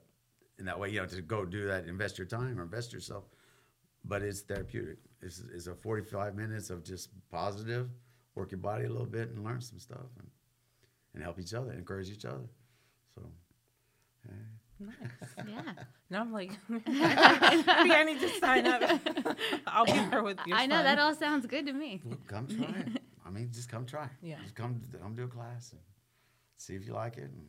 in 0.58 0.66
that 0.66 0.80
way. 0.80 0.90
You 0.90 1.02
know, 1.02 1.06
to 1.06 1.22
go 1.22 1.46
do 1.46 1.68
that, 1.68 1.88
invest 1.88 2.18
your 2.18 2.28
time 2.28 2.60
or 2.60 2.64
invest 2.64 2.94
yourself. 2.94 3.26
But 4.06 4.22
it's 4.22 4.42
therapeutic. 4.42 4.98
It's, 5.22 5.42
it's 5.54 5.68
a 5.68 5.76
45 5.76 6.36
minutes 6.36 6.70
of 6.70 6.84
just 6.84 7.10
positive, 7.32 7.90
work 8.36 8.52
your 8.52 8.60
body 8.60 8.84
a 8.84 8.90
little 8.90 9.06
bit 9.06 9.30
and 9.30 9.46
learn 9.46 9.62
some 9.62 9.80
stuff 9.80 10.10
and, 10.20 10.28
and 11.14 11.24
help 11.24 11.40
each 11.40 11.54
other, 11.54 11.72
encourage 11.72 12.10
each 12.10 12.26
other. 12.26 12.50
So, 13.16 13.22
Nice. 14.86 15.48
yeah. 15.48 15.62
Now 16.10 16.22
I'm 16.22 16.32
like, 16.32 16.52
maybe 16.70 16.86
I 16.88 18.04
need 18.06 18.20
to 18.20 18.30
sign 18.40 18.68
up. 18.68 18.84
I'll 19.66 19.86
be 19.86 19.94
there 19.94 20.22
with 20.22 20.38
you. 20.46 20.54
I 20.54 20.68
know 20.68 20.76
son. 20.76 20.84
that 20.84 21.00
all 21.00 21.16
sounds 21.16 21.48
good 21.48 21.66
to 21.66 21.74
me. 21.74 22.02
Well, 22.06 22.20
come 22.28 22.46
try 22.46 22.66
it. 22.66 23.02
I 23.26 23.32
mean, 23.32 23.50
just 23.52 23.68
come 23.68 23.84
try. 23.88 24.08
Yeah. 24.22 24.36
Just 24.44 24.54
come, 24.54 24.80
come 25.02 25.16
do 25.16 25.24
a 25.24 25.28
class 25.28 25.72
and 25.72 25.82
see 26.58 26.76
if 26.76 26.86
you 26.86 26.94
like 26.94 27.18
it. 27.18 27.32
And 27.32 27.46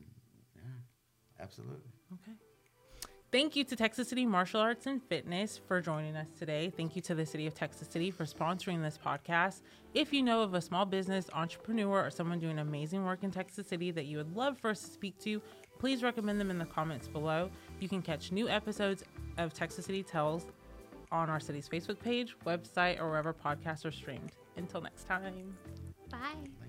yeah, 0.56 1.42
absolutely. 1.42 1.90
Okay. 2.14 2.32
Thank 3.34 3.56
you 3.56 3.64
to 3.64 3.74
Texas 3.74 4.08
City 4.08 4.24
Martial 4.26 4.60
Arts 4.60 4.86
and 4.86 5.02
Fitness 5.02 5.58
for 5.66 5.80
joining 5.80 6.14
us 6.14 6.28
today. 6.38 6.72
Thank 6.76 6.94
you 6.94 7.02
to 7.02 7.16
the 7.16 7.26
City 7.26 7.48
of 7.48 7.54
Texas 7.54 7.88
City 7.88 8.12
for 8.12 8.24
sponsoring 8.24 8.80
this 8.80 8.96
podcast. 8.96 9.62
If 9.92 10.12
you 10.12 10.22
know 10.22 10.42
of 10.42 10.54
a 10.54 10.60
small 10.60 10.86
business, 10.86 11.28
entrepreneur, 11.32 12.06
or 12.06 12.10
someone 12.10 12.38
doing 12.38 12.60
amazing 12.60 13.04
work 13.04 13.24
in 13.24 13.32
Texas 13.32 13.66
City 13.66 13.90
that 13.90 14.04
you 14.04 14.18
would 14.18 14.36
love 14.36 14.56
for 14.56 14.70
us 14.70 14.80
to 14.82 14.86
speak 14.86 15.18
to, 15.22 15.42
please 15.78 16.02
recommend 16.02 16.40
them 16.40 16.50
in 16.50 16.58
the 16.58 16.64
comments 16.64 17.08
below. 17.08 17.50
You 17.80 17.88
can 17.88 18.02
catch 18.02 18.32
new 18.32 18.48
episodes 18.48 19.02
of 19.38 19.52
Texas 19.52 19.86
City 19.86 20.02
Tells 20.02 20.46
on 21.12 21.30
our 21.30 21.40
city's 21.40 21.68
Facebook 21.68 22.00
page, 22.00 22.36
website, 22.46 23.00
or 23.00 23.08
wherever 23.08 23.32
podcasts 23.32 23.84
are 23.84 23.92
streamed. 23.92 24.32
Until 24.56 24.80
next 24.80 25.06
time. 25.06 25.56
Bye. 26.10 26.63